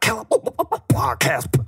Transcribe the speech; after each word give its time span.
Killa 0.00 0.24
Kela 0.24 0.82
podcast. 0.88 1.62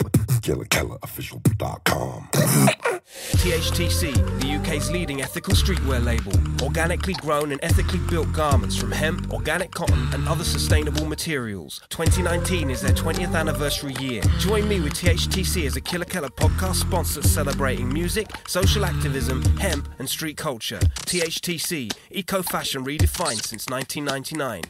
KillerKellerOfficial.com. 0.44 2.28
THTC, 2.34 4.12
the 4.40 4.56
UK's 4.56 4.90
leading 4.90 5.22
ethical 5.22 5.54
streetwear 5.54 6.04
label. 6.04 6.32
Organically 6.62 7.14
grown 7.14 7.52
and 7.52 7.60
ethically 7.62 8.00
built 8.10 8.30
garments 8.32 8.76
from 8.76 8.92
hemp, 8.92 9.32
organic 9.32 9.70
cotton, 9.70 10.08
and 10.12 10.28
other 10.28 10.44
sustainable 10.44 11.06
materials. 11.06 11.80
2019 11.88 12.70
is 12.70 12.82
their 12.82 12.92
20th 12.92 13.34
anniversary 13.34 13.94
year. 14.00 14.22
Join 14.38 14.68
me 14.68 14.80
with 14.80 14.92
THTC 14.94 15.66
as 15.66 15.76
a 15.76 15.80
Killa 15.80 16.04
Kela 16.04 16.28
podcast 16.28 16.76
sponsor 16.76 17.22
celebrating 17.22 17.90
music, 17.90 18.30
social 18.46 18.84
activism, 18.84 19.42
hemp, 19.56 19.88
and 19.98 20.08
street 20.08 20.36
culture. 20.36 20.80
THTC, 21.06 21.90
eco 22.10 22.42
fashion 22.42 22.84
redefined 22.84 23.46
since 23.46 23.68
1999. 23.68 24.62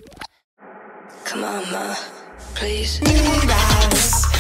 Come 1.25 1.45
on, 1.45 1.73
ma. 1.73 1.97
Please. 2.55 3.01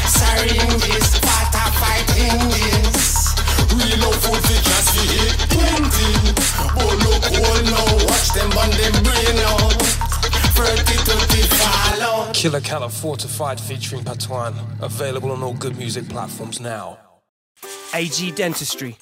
Syringes, 0.07 1.09
water 1.21 1.68
fighting 1.81 2.39
this. 2.50 3.35
We 3.75 3.85
love 4.00 4.17
food 4.23 4.43
fi 4.46 4.57
just 4.63 4.89
fi 4.95 5.03
hit 5.14 5.37
plenty. 5.50 6.11
Oh 6.81 6.90
look, 7.04 7.25
oh 7.43 7.57
no, 7.73 7.82
watch 8.07 8.29
them 8.32 8.50
burn 8.50 8.71
them 8.81 8.95
brain 9.03 9.39
out. 9.50 9.82
Thirty 10.54 10.96
to 11.09 11.17
follow. 11.57 12.32
Killa 12.32 12.61
Kela 12.61 12.90
Fortified 12.90 13.61
featuring 13.61 14.04
Patois. 14.04 14.53
Available 14.81 15.32
on 15.32 15.43
all 15.43 15.54
good 15.54 15.76
music 15.76 16.09
platforms 16.09 16.61
now. 16.61 16.99
AG 17.95 18.31
Dentistry. 18.32 18.96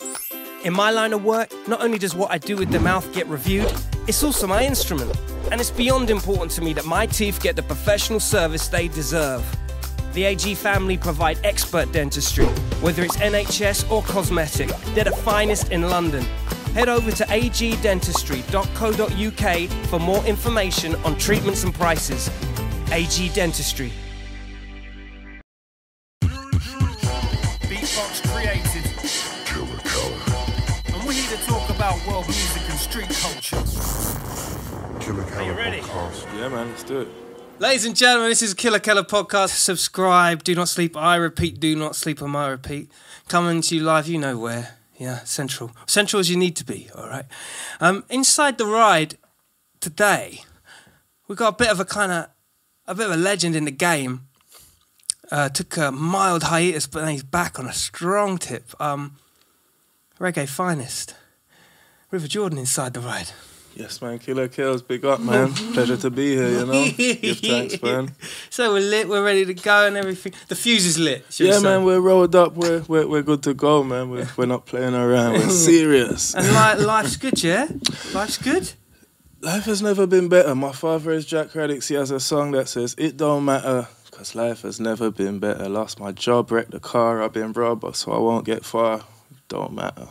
In 0.65 0.73
my 0.73 0.91
line 0.91 1.13
of 1.13 1.24
work, 1.24 1.52
not 1.66 1.83
only 1.83 1.99
does 1.99 2.15
what 2.15 2.30
I 2.30 2.38
do 2.38 2.57
with 2.57 2.71
the 2.71 2.80
mouth 2.80 3.13
get 3.13 3.27
reviewed, 3.27 3.73
it's 4.09 4.23
also 4.23 4.47
my 4.47 4.65
instrument. 4.65 5.15
And 5.51 5.61
it's 5.61 5.70
beyond 5.70 6.10
important 6.10 6.52
to 6.52 6.62
me 6.62 6.73
that 6.74 6.84
my 6.84 7.06
teeth 7.06 7.43
get 7.43 7.56
the 7.56 7.62
professional 7.62 8.20
service 8.20 8.69
they 8.69 8.87
deserve. 8.88 9.45
The 10.15 10.24
AG 10.24 10.55
family 10.56 10.97
provide 10.97 11.38
expert 11.45 11.93
dentistry, 11.93 12.46
whether 12.83 13.02
it's 13.02 13.16
NHS 13.16 13.90
or 13.90 14.02
cosmetic. 14.02 14.68
They're 14.95 15.04
the 15.04 15.12
finest 15.12 15.71
in 15.71 15.82
London. 15.82 16.24
Head 16.74 16.88
over 16.88 17.10
to 17.10 17.24
agdentistry.co.uk 17.24 19.87
for 19.88 20.01
more 20.01 20.24
information 20.24 20.95
on 20.96 21.18
treatments 21.18 21.65
and 21.65 21.74
prices. 21.74 22.30
AG 22.90 23.29
Dentistry. 23.30 23.93
Street 32.93 33.09
culture. 33.09 33.57
Killa 35.01 35.24
Kela 35.24 35.57
ready? 35.57 35.80
podcast. 35.80 36.37
Yeah, 36.37 36.48
man, 36.48 36.68
let's 36.68 36.82
do 36.82 37.01
it. 37.01 37.09
Ladies 37.59 37.87
and 37.87 37.96
gentlemen, 37.96 38.29
this 38.29 38.43
is 38.43 38.52
Killa 38.52 38.80
Kela 38.80 39.02
Podcast. 39.02 39.54
Subscribe, 39.54 40.45
do 40.45 40.54
not 40.54 40.68
sleep. 40.68 40.95
I 40.95 41.16
repeat, 41.16 41.59
do 41.59 41.74
not 41.74 41.96
sleep 41.96 42.21
on 42.21 42.29
my 42.29 42.49
repeat. 42.49 42.93
Coming 43.29 43.62
to 43.62 43.76
you 43.76 43.82
live, 43.82 44.09
you 44.09 44.18
know 44.18 44.37
where. 44.37 44.76
Yeah, 44.99 45.21
central. 45.21 45.71
Central 45.87 46.21
as 46.21 46.29
you 46.29 46.37
need 46.37 46.54
to 46.57 46.66
be, 46.66 46.90
all 46.95 47.09
right? 47.09 47.24
Um, 47.80 48.04
inside 48.10 48.59
the 48.59 48.66
ride 48.66 49.16
today, 49.80 50.45
we've 51.29 51.38
got 51.38 51.54
a 51.54 51.56
bit 51.56 51.71
of 51.71 51.80
a 51.80 51.87
kind 51.87 52.12
of, 52.12 52.27
a 52.87 52.95
bit 52.95 53.06
of 53.06 53.12
a 53.12 53.16
legend 53.16 53.56
in 53.56 53.65
the 53.65 53.71
game. 53.71 54.29
Uh, 55.30 55.49
took 55.49 55.79
a 55.79 55.90
mild 55.90 56.43
hiatus, 56.43 56.87
but 56.87 57.01
then 57.01 57.12
he's 57.12 57.23
back 57.23 57.59
on 57.59 57.66
a 57.66 57.73
strong 57.73 58.37
tip. 58.37 58.79
Um, 58.79 59.16
reggae 60.21 60.46
finest. 60.46 61.15
River 62.13 62.29
Jordan 62.29 62.59
inside 62.59 62.93
the 62.95 63.01
ride. 63.01 63.30
Yes, 63.74 64.03
man. 64.03 64.19
Killer 64.19 64.49
Kills, 64.49 64.82
big 64.82 65.03
up, 65.06 65.19
man. 65.21 65.50
Pleasure 65.72 65.97
to 65.97 66.10
be 66.10 66.37
here, 66.37 66.49
you 66.49 66.66
know. 66.66 66.91
Give 66.94 67.38
thanks, 67.38 67.82
man. 67.82 68.10
So 68.50 68.75
we're 68.75 68.81
lit, 68.81 69.09
we're 69.09 69.25
ready 69.25 69.47
to 69.47 69.55
go 69.55 69.87
and 69.87 69.97
everything. 69.97 70.34
The 70.49 70.55
fuse 70.55 70.84
is 70.84 70.99
lit. 70.99 71.25
Yeah, 71.41 71.59
man, 71.60 71.84
we're 71.84 72.00
rolled 72.00 72.37
up. 72.37 72.53
We're, 72.55 72.83
we're, 72.87 73.06
we're 73.09 73.22
good 73.22 73.43
to 73.44 73.55
go, 73.55 73.83
man. 73.83 74.10
We're, 74.10 74.28
we're 74.37 74.44
not 74.44 74.66
playing 74.66 74.94
around. 74.94 75.33
We're 75.33 75.49
serious. 75.72 76.34
And 76.34 76.47
li- 76.47 76.84
life's 76.84 77.16
good, 77.16 77.43
yeah? 77.43 77.67
Life's 78.12 78.37
good? 78.37 78.71
Life 79.41 79.65
has 79.65 79.81
never 79.81 80.06
been 80.06 80.29
better. 80.29 80.55
My 80.55 80.73
father 80.73 81.11
is 81.12 81.25
Jack 81.25 81.49
Radics. 81.53 81.89
He 81.89 81.94
has 81.94 82.11
a 82.11 82.21
song 82.21 82.50
that 82.50 82.69
says, 82.69 82.94
It 82.99 83.17
don't 83.17 83.47
matter, 83.47 83.89
because 84.11 84.34
life 84.34 84.61
has 84.62 84.79
never 84.81 85.11
been 85.11 85.39
better. 85.39 85.67
Lost 85.71 85.99
my 85.99 86.12
job, 86.12 86.50
wrecked 86.53 86.73
the 86.73 86.79
car, 86.81 87.23
I've 87.23 87.33
been 87.33 87.53
robbed, 87.53 87.97
so 87.97 88.12
I 88.12 88.19
won't 88.19 88.44
get 88.44 88.67
far. 88.67 89.00
Don't 89.49 89.73
matter. 89.73 90.09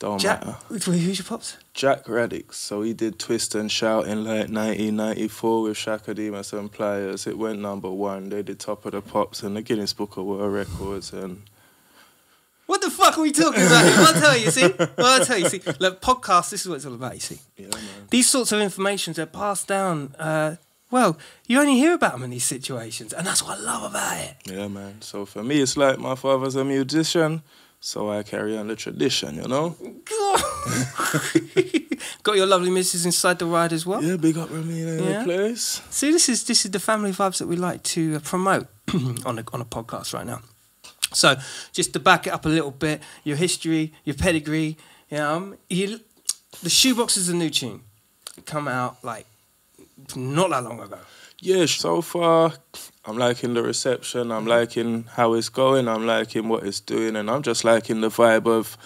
Don't 0.00 0.18
Jack, 0.18 0.44
matter. 0.46 0.58
who's 0.68 1.18
your 1.18 1.26
pops? 1.26 1.58
Jack 1.74 2.04
Radics. 2.06 2.54
So 2.54 2.80
he 2.80 2.94
did 2.94 3.18
Twist 3.18 3.54
and 3.54 3.70
Shout 3.70 4.06
in 4.06 4.24
like 4.24 4.48
1994 4.48 5.62
with 5.62 5.76
Chaka 5.76 6.14
Demus 6.14 6.52
and 6.54 6.72
Pliers. 6.72 7.26
It 7.26 7.36
went 7.38 7.60
number 7.60 7.90
one. 7.90 8.30
They 8.30 8.42
did 8.42 8.58
Top 8.58 8.86
of 8.86 8.92
the 8.92 9.02
Pops 9.02 9.42
and 9.42 9.54
the 9.54 9.60
Guinness 9.62 9.92
Book 9.92 10.16
of 10.16 10.24
World 10.24 10.52
Records. 10.54 11.12
And 11.12 11.42
What 12.64 12.80
the 12.80 12.88
fuck 12.90 13.18
are 13.18 13.20
we 13.20 13.30
talking 13.30 13.60
about? 13.62 13.84
here? 13.84 13.94
I'll 13.98 14.12
tell 14.20 14.36
you, 14.38 14.50
see? 14.50 14.68
Well, 14.78 14.88
I'll 15.20 15.24
tell 15.26 15.38
you, 15.38 15.48
see? 15.50 15.60
Look, 15.78 16.00
podcast, 16.00 16.48
this 16.50 16.62
is 16.62 16.68
what 16.68 16.76
it's 16.76 16.86
all 16.86 16.94
about, 16.94 17.14
you 17.14 17.20
see? 17.20 17.38
yeah, 17.58 17.66
man. 17.66 17.82
These 18.08 18.28
sorts 18.30 18.52
of 18.52 18.60
informations 18.60 19.18
are 19.18 19.26
passed 19.26 19.68
down. 19.68 20.14
Uh, 20.18 20.56
well, 20.90 21.18
you 21.46 21.60
only 21.60 21.74
hear 21.74 21.92
about 21.92 22.12
them 22.12 22.22
in 22.22 22.30
these 22.30 22.44
situations, 22.44 23.12
and 23.12 23.26
that's 23.26 23.42
what 23.42 23.58
I 23.58 23.60
love 23.60 23.90
about 23.90 24.16
it. 24.18 24.34
Yeah, 24.46 24.66
man. 24.68 25.02
So 25.02 25.26
for 25.26 25.44
me, 25.44 25.60
it's 25.60 25.76
like 25.76 25.98
my 25.98 26.14
father's 26.14 26.56
a 26.56 26.64
musician, 26.64 27.42
so 27.80 28.10
I 28.10 28.22
carry 28.22 28.56
on 28.58 28.68
the 28.68 28.76
tradition, 28.76 29.36
you 29.36 29.48
know? 29.48 29.76
Got 32.22 32.36
your 32.36 32.46
lovely 32.46 32.70
missus 32.70 33.06
inside 33.06 33.38
the 33.38 33.46
ride 33.46 33.72
as 33.72 33.86
well. 33.86 34.02
Yeah, 34.02 34.16
big 34.16 34.36
up 34.38 34.48
Ramina 34.50 34.98
in 34.98 35.04
Yeah. 35.04 35.18
the 35.20 35.24
place. 35.24 35.82
See, 35.90 36.12
this 36.12 36.28
is 36.28 36.44
this 36.44 36.64
is 36.64 36.70
the 36.70 36.80
family 36.80 37.12
vibes 37.12 37.38
that 37.38 37.46
we 37.48 37.56
like 37.56 37.82
to 37.94 38.16
uh, 38.16 38.20
promote 38.20 38.66
on 39.24 39.38
a 39.38 39.44
on 39.52 39.60
a 39.60 39.64
podcast 39.64 40.12
right 40.14 40.26
now. 40.26 40.40
So, 41.12 41.36
just 41.72 41.92
to 41.94 42.00
back 42.00 42.26
it 42.26 42.32
up 42.32 42.46
a 42.46 42.48
little 42.48 42.70
bit, 42.70 43.02
your 43.24 43.36
history, 43.36 43.92
your 44.04 44.14
pedigree, 44.14 44.76
you 45.10 45.18
know, 45.18 45.34
um, 45.36 45.56
you, 45.68 46.00
the 46.62 46.70
shoebox 46.70 47.16
is 47.16 47.28
a 47.28 47.34
new 47.34 47.50
tune. 47.50 47.80
It 48.36 48.46
come 48.46 48.68
out 48.68 49.02
like 49.02 49.26
not 50.14 50.50
that 50.50 50.62
long 50.62 50.80
ago. 50.80 50.98
Yeah, 51.42 51.64
so 51.64 52.02
far, 52.02 52.52
I'm 53.06 53.16
liking 53.16 53.54
the 53.54 53.62
reception. 53.62 54.30
I'm 54.30 54.46
liking 54.46 55.04
how 55.04 55.32
it's 55.32 55.48
going. 55.48 55.88
I'm 55.88 56.06
liking 56.06 56.48
what 56.48 56.64
it's 56.64 56.80
doing. 56.80 57.16
And 57.16 57.30
I'm 57.30 57.42
just 57.42 57.64
liking 57.64 58.02
the 58.02 58.08
vibe 58.08 58.46
of 58.46 58.76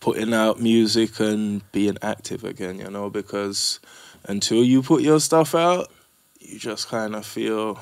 putting 0.00 0.32
out 0.32 0.58
music 0.60 1.20
and 1.20 1.70
being 1.70 1.98
active 2.00 2.44
again, 2.44 2.78
you 2.78 2.90
know, 2.90 3.10
because 3.10 3.78
until 4.24 4.64
you 4.64 4.82
put 4.82 5.02
your 5.02 5.20
stuff 5.20 5.54
out, 5.54 5.90
you 6.40 6.58
just 6.58 6.88
kind 6.88 7.14
of 7.14 7.26
feel 7.26 7.78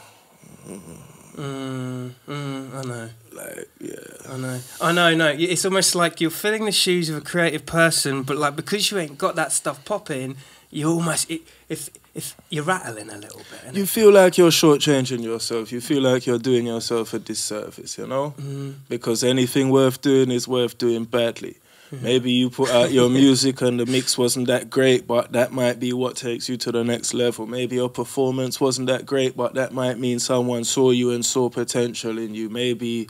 Mm, 1.37 2.13
mm, 2.27 2.75
I 2.75 2.83
know. 2.83 3.11
like, 3.33 3.69
yeah. 3.79 4.33
I 4.33 4.37
know. 4.39 4.61
I 4.81 4.93
know, 4.93 5.15
no. 5.15 5.29
It's 5.29 5.65
almost 5.67 5.95
like 5.95 6.21
you're 6.21 6.31
filling 6.31 6.65
the 6.65 6.73
shoes 6.73 7.11
of 7.11 7.17
a 7.17 7.21
creative 7.21 7.67
person, 7.67 8.23
but 8.23 8.39
like 8.39 8.57
because 8.57 8.91
you 8.91 8.99
ain't 8.99 9.19
got 9.19 9.37
that 9.37 9.53
stuff 9.53 9.85
popping, 9.85 10.37
you 10.71 10.89
almost 10.89 11.31
it, 11.31 11.43
if 11.69 11.91
if 12.17 12.35
you're 12.49 12.65
rattling 12.65 13.11
a 13.11 13.19
little 13.19 13.43
bit. 13.51 13.75
You 13.75 13.85
feel 13.85 14.11
like 14.11 14.39
you're 14.39 14.51
shortchanging 14.51 15.23
yourself. 15.23 15.71
You 15.71 15.83
feel 15.83 16.03
like 16.03 16.27
you're 16.27 16.39
doing 16.39 16.67
yourself 16.67 17.13
a 17.13 17.19
disservice, 17.19 17.99
you 17.99 18.07
know? 18.07 18.35
Mm. 18.39 18.77
Because 18.89 19.23
anything 19.23 19.69
worth 19.69 20.01
doing 20.01 20.31
is 20.31 20.49
worth 20.49 20.79
doing 20.79 21.05
badly. 21.05 21.59
Mm-hmm. 21.91 22.05
Maybe 22.05 22.33
you 22.33 22.49
put 22.51 22.71
out 22.71 22.91
your 22.91 23.11
music 23.11 23.61
and 23.61 23.79
the 23.79 23.87
mix 23.87 24.17
wasn't 24.17 24.47
that 24.47 24.71
great, 24.71 25.07
but 25.07 25.33
that 25.33 25.53
might 25.53 25.79
be 25.79 25.93
what 25.93 26.17
takes 26.17 26.49
you 26.49 26.57
to 26.57 26.73
the 26.73 26.83
next 26.83 27.13
level. 27.13 27.47
Maybe 27.47 27.77
your 27.77 27.91
performance 27.91 28.61
wasn't 28.61 28.89
that 28.89 29.05
great, 29.05 29.37
but 29.37 29.55
that 29.55 29.73
might 29.73 29.99
mean 29.99 30.19
someone 30.19 30.65
saw 30.65 30.91
you 30.91 31.11
and 31.13 31.25
saw 31.25 31.51
potential 31.51 32.19
in 32.19 32.35
you. 32.35 32.49
Maybe 32.49 33.09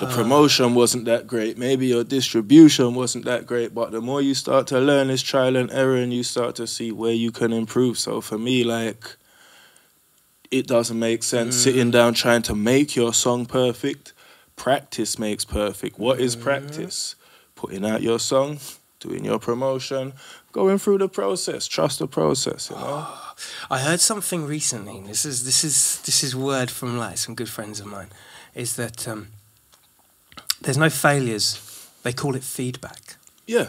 the 0.00 0.06
promotion 0.06 0.74
wasn't 0.74 1.04
that 1.04 1.26
great. 1.26 1.56
Maybe 1.56 1.86
your 1.86 2.04
distribution 2.04 2.94
wasn't 2.94 3.24
that 3.26 3.46
great, 3.46 3.74
but 3.74 3.92
the 3.92 4.00
more 4.00 4.20
you 4.20 4.34
start 4.34 4.66
to 4.68 4.80
learn 4.80 5.10
is 5.10 5.22
trial 5.22 5.56
and 5.56 5.70
error 5.70 5.96
and 5.96 6.12
you 6.12 6.22
start 6.22 6.56
to 6.56 6.66
see 6.66 6.92
where 6.92 7.12
you 7.12 7.30
can 7.30 7.52
improve. 7.52 7.98
So 7.98 8.20
for 8.20 8.38
me, 8.38 8.64
like, 8.64 9.16
it 10.50 10.66
doesn't 10.66 10.98
make 10.98 11.22
sense 11.22 11.56
sitting 11.56 11.90
down 11.90 12.14
trying 12.14 12.42
to 12.42 12.54
make 12.54 12.94
your 12.96 13.12
song 13.12 13.46
perfect. 13.46 14.12
Practice 14.56 15.18
makes 15.18 15.44
perfect. 15.44 15.98
What 15.98 16.20
is 16.20 16.36
practice? 16.36 17.16
Putting 17.56 17.84
out 17.84 18.02
your 18.02 18.18
song, 18.18 18.58
doing 19.00 19.24
your 19.24 19.38
promotion, 19.38 20.12
going 20.52 20.78
through 20.78 20.98
the 20.98 21.08
process. 21.08 21.66
Trust 21.66 21.98
the 21.98 22.06
process, 22.06 22.70
you 22.70 22.76
know? 22.76 23.06
I 23.70 23.80
heard 23.80 24.00
something 24.00 24.46
recently. 24.46 25.00
This 25.00 25.24
is 25.24 25.44
this 25.44 25.64
is 25.64 26.00
this 26.02 26.22
is 26.22 26.36
word 26.36 26.70
from 26.70 26.96
like 26.98 27.18
some 27.18 27.34
good 27.34 27.48
friends 27.48 27.80
of 27.80 27.86
mine. 27.86 28.10
Is 28.54 28.76
that 28.76 29.08
um, 29.08 29.28
there's 30.64 30.78
no 30.78 30.90
failures. 30.90 31.60
They 32.02 32.12
call 32.12 32.34
it 32.34 32.42
feedback. 32.42 33.16
Yeah. 33.46 33.68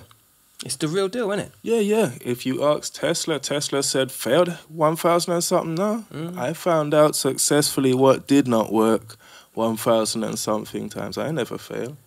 It's 0.64 0.78
the 0.78 0.88
real 0.88 1.10
deal, 1.10 1.32
isn't 1.32 1.48
it? 1.48 1.52
Yeah, 1.62 1.80
yeah. 1.80 2.12
If 2.22 2.46
you 2.46 2.64
ask 2.64 2.94
Tesla, 2.94 3.40
Tesla 3.40 3.84
said 3.84 4.12
failed 4.12 4.50
1,000 4.70 5.34
and 5.34 5.44
something. 5.44 5.76
No, 5.76 6.06
mm. 6.12 6.38
I 6.38 6.54
found 6.54 6.94
out 6.94 7.16
successfully 7.16 7.94
what 7.94 8.26
did 8.26 8.48
not 8.48 8.72
work 8.72 9.18
1,000 9.54 10.24
and 10.24 10.40
something 10.40 10.90
times. 10.90 11.18
I 11.18 11.32
never 11.32 11.58
fail. 11.58 11.98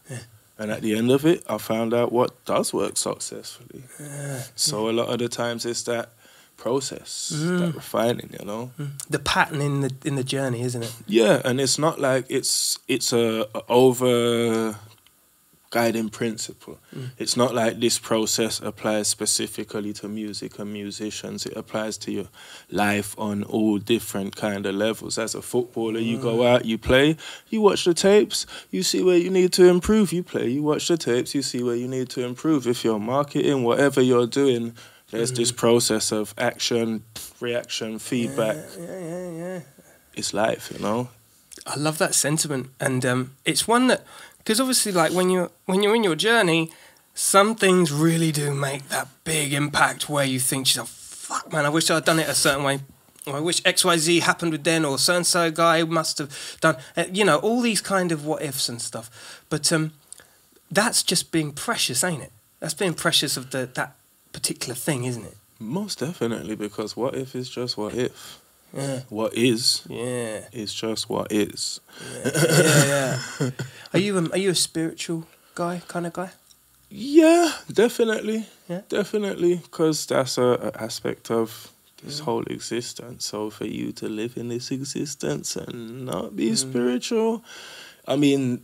And 0.59 0.73
at 0.73 0.83
the 0.83 0.97
end 0.97 1.11
of 1.11 1.25
it, 1.25 1.45
I 1.49 1.59
found 1.59 1.95
out 1.95 2.11
what 2.11 2.45
does 2.47 2.73
work 2.75 2.97
successfully. 2.97 3.85
So 4.57 4.89
a 4.89 4.93
lot 4.93 5.09
of 5.09 5.19
the 5.19 5.29
times 5.29 5.65
it's 5.65 5.83
that 5.85 6.09
process, 6.59 7.33
Mm. 7.35 7.59
that 7.61 7.75
refining, 7.75 8.31
you 8.39 8.45
know. 8.45 8.71
Mm. 8.79 8.91
The 9.09 9.19
pattern 9.19 9.61
in 9.63 9.81
the 9.81 9.91
in 10.05 10.17
the 10.17 10.25
journey, 10.25 10.61
isn't 10.63 10.83
it? 10.83 10.95
Yeah, 11.07 11.41
and 11.45 11.61
it's 11.61 11.79
not 11.79 11.99
like 11.99 12.27
it's 12.29 12.79
it's 12.87 13.13
a, 13.13 13.47
a 13.55 13.63
over 13.69 14.77
guiding 15.71 16.09
principle. 16.09 16.79
Mm. 16.95 17.11
It's 17.19 17.37
not 17.37 17.55
like 17.55 17.79
this 17.81 17.99
process 17.99 18.61
applies 18.61 19.09
specifically 19.09 19.93
to 19.95 20.09
music 20.09 20.59
and 20.59 20.73
musicians. 20.73 21.45
It 21.47 21.57
applies 21.57 21.99
to 21.99 22.11
your 22.11 22.29
life 22.71 23.15
on 23.19 23.43
all 23.45 23.79
different 23.79 24.35
kind 24.35 24.65
of 24.67 24.75
levels. 24.75 25.19
As 25.19 25.35
a 25.35 25.43
footballer, 25.43 26.01
you 26.01 26.19
go 26.19 26.39
mm. 26.39 26.47
out, 26.47 26.65
you 26.65 26.79
play, 26.79 27.17
you 27.51 27.61
watch 27.61 27.85
the 27.85 27.95
tapes, 27.95 28.47
you 28.71 28.83
see 28.83 29.03
where 29.03 29.19
you 29.19 29.31
need 29.31 29.53
to 29.55 29.69
improve. 29.69 30.13
You 30.13 30.23
play, 30.23 30.49
you 30.49 30.63
watch 30.63 30.89
the 30.89 30.97
tapes, 30.97 31.35
you 31.35 31.43
see 31.43 31.63
where 31.63 31.77
you 31.77 31.89
need 31.89 32.09
to 32.11 32.25
improve. 32.25 32.67
If 32.67 32.85
you're 32.85 32.99
marketing, 32.99 33.63
whatever 33.63 34.01
you're 34.01 34.27
doing, 34.27 34.75
there's 35.11 35.33
this 35.33 35.53
process 35.53 36.13
of 36.13 36.35
action, 36.37 37.05
reaction, 37.41 37.99
feedback. 37.99 38.57
Yeah, 38.79 39.01
yeah, 39.01 39.31
yeah. 39.31 39.61
It's 40.15 40.35
life, 40.35 40.71
you 40.75 40.83
know. 40.83 41.09
I 41.67 41.77
love 41.77 41.99
that 41.99 42.15
sentiment, 42.15 42.71
and 42.81 43.05
um, 43.05 43.37
it's 43.45 43.67
one 43.67 43.89
that 43.89 44.05
because 44.39 44.61
obviously, 44.61 44.93
like 44.93 45.13
when 45.13 45.31
you're 45.31 45.51
when 45.67 45.83
you're 45.83 45.95
in 45.95 46.05
your 46.05 46.17
journey, 46.17 46.71
some 47.15 47.55
things 47.55 47.93
really 47.93 48.33
do 48.33 48.55
make 48.55 48.89
that 48.89 49.09
big 49.25 49.53
impact 49.53 50.09
where 50.09 50.25
you 50.25 50.41
think, 50.41 50.67
"Oh 50.79 50.85
fuck, 50.85 51.53
man, 51.53 51.67
I 51.67 51.69
wish 51.69 51.91
I'd 51.91 52.05
done 52.05 52.19
it 52.19 52.29
a 52.29 52.35
certain 52.35 52.65
way." 52.65 52.81
Or 53.27 53.37
I 53.37 53.41
wish 53.41 53.61
X 53.65 53.85
Y 53.85 53.97
Z 53.99 54.21
happened 54.21 54.53
with 54.53 54.65
then, 54.65 54.85
or 54.85 54.99
so 54.99 55.17
and 55.17 55.27
so 55.27 55.51
guy 55.51 55.83
must 55.83 56.19
have 56.19 56.59
done. 56.61 56.77
Uh, 56.97 57.05
you 57.13 57.25
know, 57.25 57.37
all 57.39 57.61
these 57.61 57.83
kind 57.83 58.13
of 58.13 58.25
what 58.25 58.43
ifs 58.43 58.69
and 58.69 58.81
stuff. 58.81 59.45
But 59.51 59.71
um, 59.73 59.93
that's 60.71 61.03
just 61.03 61.31
being 61.31 61.53
precious, 61.53 62.03
ain't 62.03 62.23
it? 62.23 62.33
That's 62.61 62.75
being 62.75 62.95
precious 62.95 63.37
of 63.37 63.51
the 63.51 63.69
that 63.75 63.97
particular 64.33 64.75
thing, 64.75 65.05
isn't 65.05 65.25
it? 65.25 65.37
Most 65.59 65.99
definitely, 66.01 66.55
because 66.57 66.97
what 66.97 67.15
if 67.15 67.35
is 67.35 67.51
just 67.51 67.77
what 67.77 67.95
if? 67.95 68.39
Yeah, 68.73 69.01
What 69.09 69.35
is 69.35 69.83
yeah, 69.89 70.45
is 70.53 70.75
just 70.75 71.09
what 71.09 71.33
is. 71.33 71.81
yeah. 72.25 73.21
yeah. 73.41 73.51
Are 73.95 73.99
you 73.99 74.19
a, 74.19 74.31
are 74.31 74.37
you 74.37 74.51
a 74.51 74.55
spiritual 74.55 75.27
guy, 75.55 75.81
kind 75.89 76.07
of 76.07 76.13
guy? 76.13 76.31
Yeah, 76.91 77.53
definitely. 77.73 78.47
Yeah. 78.69 78.83
Definitely, 78.91 79.57
because 79.57 80.05
that's 80.05 80.37
a, 80.37 80.73
a 80.75 80.83
aspect 80.83 81.31
of 81.31 81.73
this 82.05 82.21
mm. 82.21 82.25
whole 82.25 82.43
existence. 82.45 83.25
So 83.25 83.51
for 83.51 83.65
you 83.65 83.93
to 83.93 84.09
live 84.09 84.37
in 84.37 84.49
this 84.49 84.71
existence 84.71 85.57
and 85.57 86.05
not 86.05 86.37
be 86.37 86.51
mm. 86.51 86.57
spiritual, 86.57 87.43
I 88.07 88.17
mean, 88.17 88.63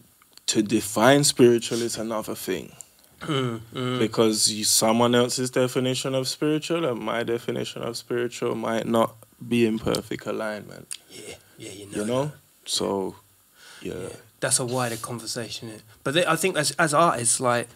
to 0.48 0.62
define 0.62 1.24
spiritual 1.24 1.80
is 1.80 1.96
another 1.96 2.34
thing. 2.34 2.72
Mm-hmm. 3.26 3.98
Because 3.98 4.50
you, 4.50 4.64
someone 4.64 5.14
else's 5.14 5.50
definition 5.50 6.14
of 6.14 6.28
spiritual 6.28 6.84
and 6.84 7.00
my 7.00 7.22
definition 7.22 7.82
of 7.82 7.96
spiritual 7.96 8.54
might 8.54 8.86
not 8.86 9.16
be 9.46 9.66
in 9.66 9.78
perfect 9.78 10.26
alignment. 10.26 10.88
Yeah, 11.10 11.34
yeah, 11.58 11.72
you 11.72 11.86
know. 11.86 11.98
You 11.98 12.04
know? 12.04 12.32
So, 12.64 13.16
yeah. 13.82 14.08
That's 14.40 14.58
a 14.58 14.66
wider 14.66 14.96
conversation. 14.96 15.72
But 16.02 16.14
they, 16.14 16.26
I 16.26 16.36
think 16.36 16.56
as 16.56 16.72
as 16.72 16.92
artists, 16.92 17.40
like 17.40 17.68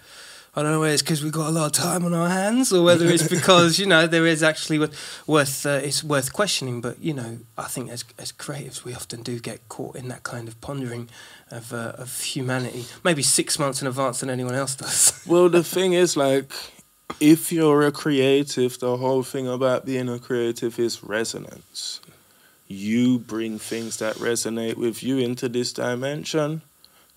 I 0.57 0.63
don't 0.63 0.73
know 0.73 0.81
whether 0.81 0.93
it's 0.93 1.03
because 1.03 1.23
we've 1.23 1.33
got 1.33 1.49
a 1.49 1.53
lot 1.53 1.67
of 1.67 1.73
time 1.73 2.05
on 2.05 2.15
our 2.15 2.29
hands 2.29 2.73
or 2.73 2.83
whether 2.83 3.07
it's 3.07 3.29
because 3.29 3.79
you 3.79 3.87
know 3.87 4.07
there 4.07 4.27
is 4.27 4.43
actually 4.43 4.79
worth, 5.27 5.67
uh, 5.67 5.81
it's 5.83 6.03
worth 6.03 6.33
questioning. 6.33 6.81
But 6.81 7.01
you 7.01 7.15
know, 7.15 7.39
I 7.57 7.65
think 7.65 7.91
as 7.91 8.05
as 8.19 8.33
creatives, 8.33 8.85
we 8.85 8.95
often 8.95 9.23
do 9.23 9.39
get 9.39 9.69
caught 9.69 9.97
in 9.97 10.09
that 10.09 10.23
kind 10.23 10.49
of 10.49 10.61
pondering 10.61 11.09
of 11.51 11.73
uh, 11.73 11.93
of 11.97 12.21
humanity, 12.21 12.87
maybe 13.05 13.23
six 13.23 13.59
months 13.59 13.83
in 13.83 13.89
advance 13.89 14.21
than 14.21 14.31
anyone 14.31 14.55
else 14.55 14.75
does. 14.75 15.13
Well, 15.29 15.51
the 15.51 15.63
thing 15.63 15.93
is, 15.93 16.17
like, 16.17 16.51
if 17.21 17.53
you're 17.53 17.87
a 17.87 17.93
creative, 17.93 18.79
the 18.79 18.97
whole 18.97 19.23
thing 19.23 19.47
about 19.47 19.85
being 19.85 20.09
a 20.09 20.19
creative 20.19 20.79
is 20.79 21.05
resonance. 21.05 22.01
You 22.67 23.19
bring 23.19 23.59
things 23.59 23.99
that 23.99 24.17
resonate 24.17 24.77
with 24.77 25.03
you 25.03 25.19
into 25.19 25.49
this 25.49 25.73
dimension, 25.73 26.63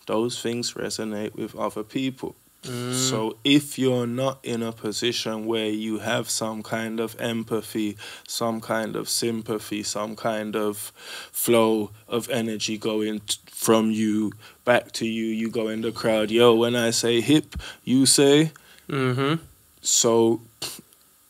those 0.08 0.42
things 0.42 0.74
resonate 0.74 1.36
with 1.36 1.56
other 1.56 1.84
people. 1.84 2.36
So 2.64 3.38
if 3.44 3.80
you're 3.80 4.06
not 4.06 4.40
in 4.44 4.62
a 4.62 4.72
position 4.72 5.46
where 5.46 5.70
you 5.70 5.98
have 6.00 6.30
some 6.30 6.62
kind 6.62 7.00
of 7.00 7.20
empathy, 7.20 7.98
some 8.28 8.62
kind 8.62 8.96
of 8.96 9.10
sympathy, 9.10 9.82
some 9.82 10.16
kind 10.16 10.56
of 10.56 10.92
flow 11.32 11.90
of 12.08 12.30
energy 12.30 12.78
going 12.78 13.22
t- 13.22 13.38
from 13.48 13.90
you 13.90 14.32
back 14.64 14.92
to 14.94 15.08
you, 15.08 15.26
you 15.26 15.50
go 15.50 15.70
in 15.70 15.82
the 15.82 15.92
crowd, 15.92 16.30
yo, 16.30 16.54
when 16.54 16.76
I 16.76 16.92
say 16.92 17.20
hip, 17.20 17.56
you 17.84 18.06
say, 18.06 18.52
mm-hmm. 18.88 19.44
so 19.82 20.42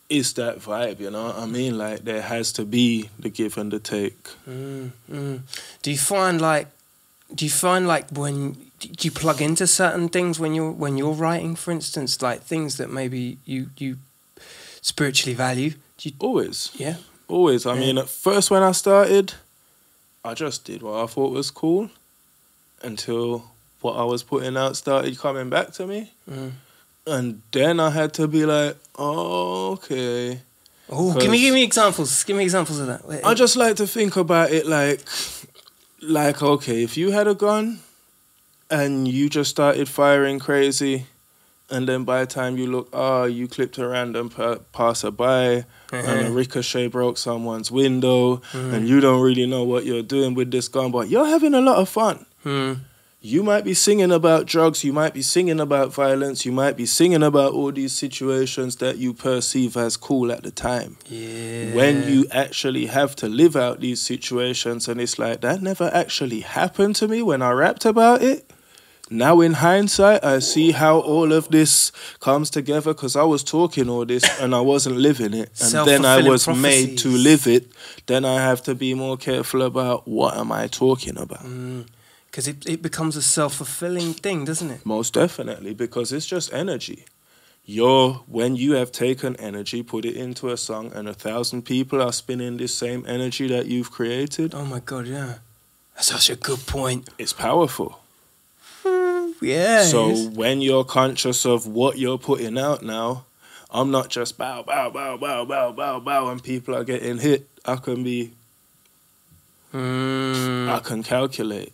it's 0.09 0.33
that 0.33 0.59
vibe, 0.59 0.99
you 0.99 1.11
know 1.11 1.27
what 1.27 1.37
I 1.37 1.45
mean? 1.45 1.77
Like 1.77 2.03
there 2.03 2.21
has 2.21 2.51
to 2.53 2.65
be 2.65 3.09
the 3.17 3.29
give 3.29 3.57
and 3.57 3.71
the 3.71 3.79
take. 3.79 4.21
Mm, 4.49 4.91
mm. 5.09 5.39
Do 5.81 5.91
you 5.91 5.97
find 5.97 6.41
like, 6.41 6.67
do 7.35 7.45
you 7.45 7.51
find 7.51 7.87
like 7.87 8.09
when 8.11 8.53
do 8.79 8.89
you 9.01 9.11
plug 9.11 9.41
into 9.41 9.67
certain 9.67 10.09
things 10.09 10.39
when 10.39 10.53
you're 10.53 10.71
when 10.71 10.97
you're 10.97 11.13
writing, 11.13 11.55
for 11.55 11.71
instance, 11.71 12.21
like 12.21 12.41
things 12.41 12.77
that 12.77 12.89
maybe 12.91 13.37
you 13.45 13.69
you 13.77 13.97
spiritually 14.81 15.33
value? 15.35 15.71
Do 15.97 16.09
you, 16.09 16.15
Always. 16.19 16.71
yeah. 16.75 16.95
Always. 17.27 17.65
I 17.65 17.73
Yeah. 17.75 17.79
mean, 17.79 17.97
at 17.99 18.09
first 18.09 18.49
when 18.51 18.63
I 18.63 18.71
started, 18.73 19.33
I 20.25 20.33
just 20.33 20.65
did 20.65 20.81
what 20.81 21.03
I 21.03 21.07
thought 21.07 21.31
was 21.31 21.51
cool 21.51 21.89
until 22.81 23.45
what 23.81 23.93
I 23.95 24.03
was 24.03 24.23
putting 24.23 24.57
out 24.57 24.75
started 24.77 25.17
coming 25.17 25.49
back 25.49 25.71
to 25.73 25.87
me. 25.87 26.11
Mm. 26.29 26.51
And 27.07 27.41
then 27.51 27.79
I 27.79 27.89
had 27.89 28.13
to 28.15 28.27
be 28.27 28.45
like, 28.45 28.77
oh, 28.97 29.71
okay. 29.73 30.39
Oh, 30.89 31.17
give 31.19 31.31
me 31.31 31.39
give 31.39 31.53
me 31.53 31.63
examples. 31.63 32.23
Give 32.23 32.35
me 32.35 32.43
examples 32.43 32.79
of 32.79 32.87
that. 32.87 33.07
Wait, 33.07 33.21
I 33.23 33.33
just 33.33 33.55
like 33.55 33.77
to 33.77 33.87
think 33.87 34.17
about 34.17 34.51
it 34.51 34.65
like, 34.67 34.99
like 36.01 36.41
okay, 36.41 36.83
if 36.83 36.97
you 36.97 37.11
had 37.11 37.27
a 37.27 37.35
gun 37.35 37.79
and 38.69 39.07
you 39.07 39.29
just 39.29 39.49
started 39.49 39.87
firing 39.89 40.39
crazy, 40.39 41.05
and 41.69 41.87
then 41.87 42.03
by 42.03 42.21
the 42.21 42.25
time 42.25 42.57
you 42.57 42.67
look, 42.67 42.89
ah, 42.93 43.23
you 43.23 43.47
clipped 43.47 43.77
a 43.77 43.87
random 43.87 44.29
per- 44.29 44.59
passerby, 44.73 45.63
and 45.91 46.27
a 46.27 46.31
ricochet 46.31 46.87
broke 46.87 47.17
someone's 47.17 47.71
window, 47.71 48.41
and 48.53 48.87
you 48.87 48.99
don't 48.99 49.21
really 49.21 49.45
know 49.45 49.63
what 49.63 49.85
you're 49.85 50.03
doing 50.03 50.33
with 50.33 50.51
this 50.51 50.67
gun, 50.67 50.91
but 50.91 51.09
you're 51.09 51.25
having 51.27 51.53
a 51.53 51.61
lot 51.61 51.77
of 51.77 51.89
fun. 51.89 52.25
Hmm. 52.43 52.73
You 53.23 53.43
might 53.43 53.63
be 53.63 53.75
singing 53.75 54.11
about 54.11 54.47
drugs, 54.47 54.83
you 54.83 54.91
might 54.91 55.13
be 55.13 55.21
singing 55.21 55.59
about 55.59 55.93
violence, 55.93 56.43
you 56.43 56.51
might 56.51 56.75
be 56.75 56.87
singing 56.87 57.21
about 57.21 57.53
all 57.53 57.71
these 57.71 57.93
situations 57.93 58.77
that 58.77 58.97
you 58.97 59.13
perceive 59.13 59.77
as 59.77 59.95
cool 59.95 60.31
at 60.31 60.41
the 60.41 60.49
time 60.49 60.97
Yeah. 61.07 61.75
when 61.75 62.11
you 62.11 62.25
actually 62.31 62.87
have 62.87 63.15
to 63.17 63.27
live 63.29 63.55
out 63.55 63.79
these 63.79 64.01
situations 64.01 64.87
and 64.87 64.99
it's 64.99 65.19
like 65.19 65.41
that 65.41 65.61
never 65.61 65.91
actually 65.93 66.39
happened 66.39 66.95
to 66.95 67.07
me 67.07 67.21
when 67.21 67.43
I 67.43 67.51
rapped 67.51 67.85
about 67.85 68.23
it. 68.23 68.49
Now 69.11 69.41
in 69.41 69.53
hindsight, 69.53 70.23
I 70.23 70.39
see 70.39 70.71
how 70.71 70.97
all 70.99 71.31
of 71.31 71.49
this 71.49 71.91
comes 72.21 72.49
together 72.49 72.91
because 72.93 73.15
I 73.15 73.23
was 73.23 73.43
talking 73.43 73.87
all 73.87 74.05
this 74.05 74.23
and 74.39 74.55
I 74.55 74.61
wasn't 74.61 74.95
living 74.97 75.33
it, 75.35 75.51
and 75.61 75.85
then 75.87 76.05
I 76.05 76.23
was 76.27 76.47
made 76.47 76.97
to 76.99 77.09
live 77.09 77.45
it. 77.45 77.71
Then 78.07 78.23
I 78.25 78.35
have 78.41 78.63
to 78.63 78.73
be 78.73 78.93
more 78.95 79.17
careful 79.17 79.61
about 79.61 80.07
what 80.07 80.37
am 80.37 80.51
I 80.53 80.67
talking 80.67 81.17
about. 81.17 81.43
Mm. 81.45 81.85
Because 82.31 82.47
it, 82.47 82.65
it 82.65 82.81
becomes 82.81 83.15
a 83.17 83.21
self 83.21 83.55
fulfilling 83.55 84.13
thing, 84.13 84.45
doesn't 84.45 84.71
it? 84.71 84.85
Most 84.85 85.13
definitely, 85.13 85.73
because 85.73 86.13
it's 86.13 86.25
just 86.25 86.53
energy. 86.53 87.05
You're 87.65 88.13
when 88.27 88.55
you 88.55 88.73
have 88.73 88.91
taken 88.91 89.35
energy, 89.35 89.83
put 89.83 90.05
it 90.05 90.15
into 90.15 90.49
a 90.49 90.57
song, 90.57 90.91
and 90.95 91.07
a 91.07 91.13
thousand 91.13 91.63
people 91.63 92.01
are 92.01 92.11
spinning 92.13 92.57
this 92.57 92.73
same 92.73 93.05
energy 93.07 93.47
that 93.49 93.67
you've 93.67 93.91
created. 93.91 94.55
Oh 94.55 94.65
my 94.65 94.79
god, 94.79 95.05
yeah. 95.07 95.35
That's 95.95 96.07
such 96.07 96.29
a 96.29 96.35
good 96.35 96.65
point. 96.65 97.09
It's 97.17 97.33
powerful. 97.33 97.99
Yeah. 99.43 99.83
so 99.85 100.13
when 100.29 100.61
you're 100.61 100.83
conscious 100.83 101.45
of 101.47 101.65
what 101.65 101.97
you're 101.97 102.19
putting 102.19 102.59
out 102.59 102.83
now, 102.83 103.25
I'm 103.71 103.89
not 103.89 104.09
just 104.09 104.37
bow, 104.37 104.61
bow, 104.61 104.91
bow, 104.91 105.17
bow, 105.17 105.45
bow, 105.45 105.71
bow, 105.71 105.99
bow, 105.99 106.29
and 106.29 106.43
people 106.43 106.75
are 106.75 106.83
getting 106.83 107.17
hit. 107.17 107.47
I 107.65 107.77
can 107.77 108.03
be, 108.03 108.33
Mm, 109.73 110.69
I 110.69 110.79
can 110.79 111.01
calculate. 111.01 111.73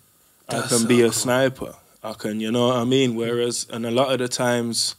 I 0.49 0.61
can 0.61 0.79
so 0.79 0.87
be 0.87 1.01
a 1.01 1.05
cool. 1.05 1.11
sniper. 1.13 1.75
I 2.03 2.13
can, 2.13 2.39
you 2.39 2.51
know 2.51 2.67
what 2.67 2.77
I 2.77 2.83
mean? 2.85 3.15
Whereas, 3.15 3.67
and 3.69 3.85
a 3.85 3.91
lot 3.91 4.11
of 4.13 4.19
the 4.19 4.27
times, 4.27 4.95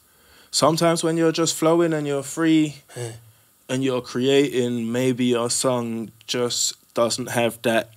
sometimes 0.50 1.02
when 1.02 1.16
you're 1.16 1.32
just 1.32 1.54
flowing 1.56 1.92
and 1.92 2.06
you're 2.06 2.22
free 2.22 2.76
and 3.68 3.82
you're 3.84 4.02
creating, 4.02 4.90
maybe 4.92 5.24
your 5.26 5.48
song 5.50 6.10
just 6.26 6.74
doesn't 6.94 7.30
have 7.30 7.60
that 7.62 7.90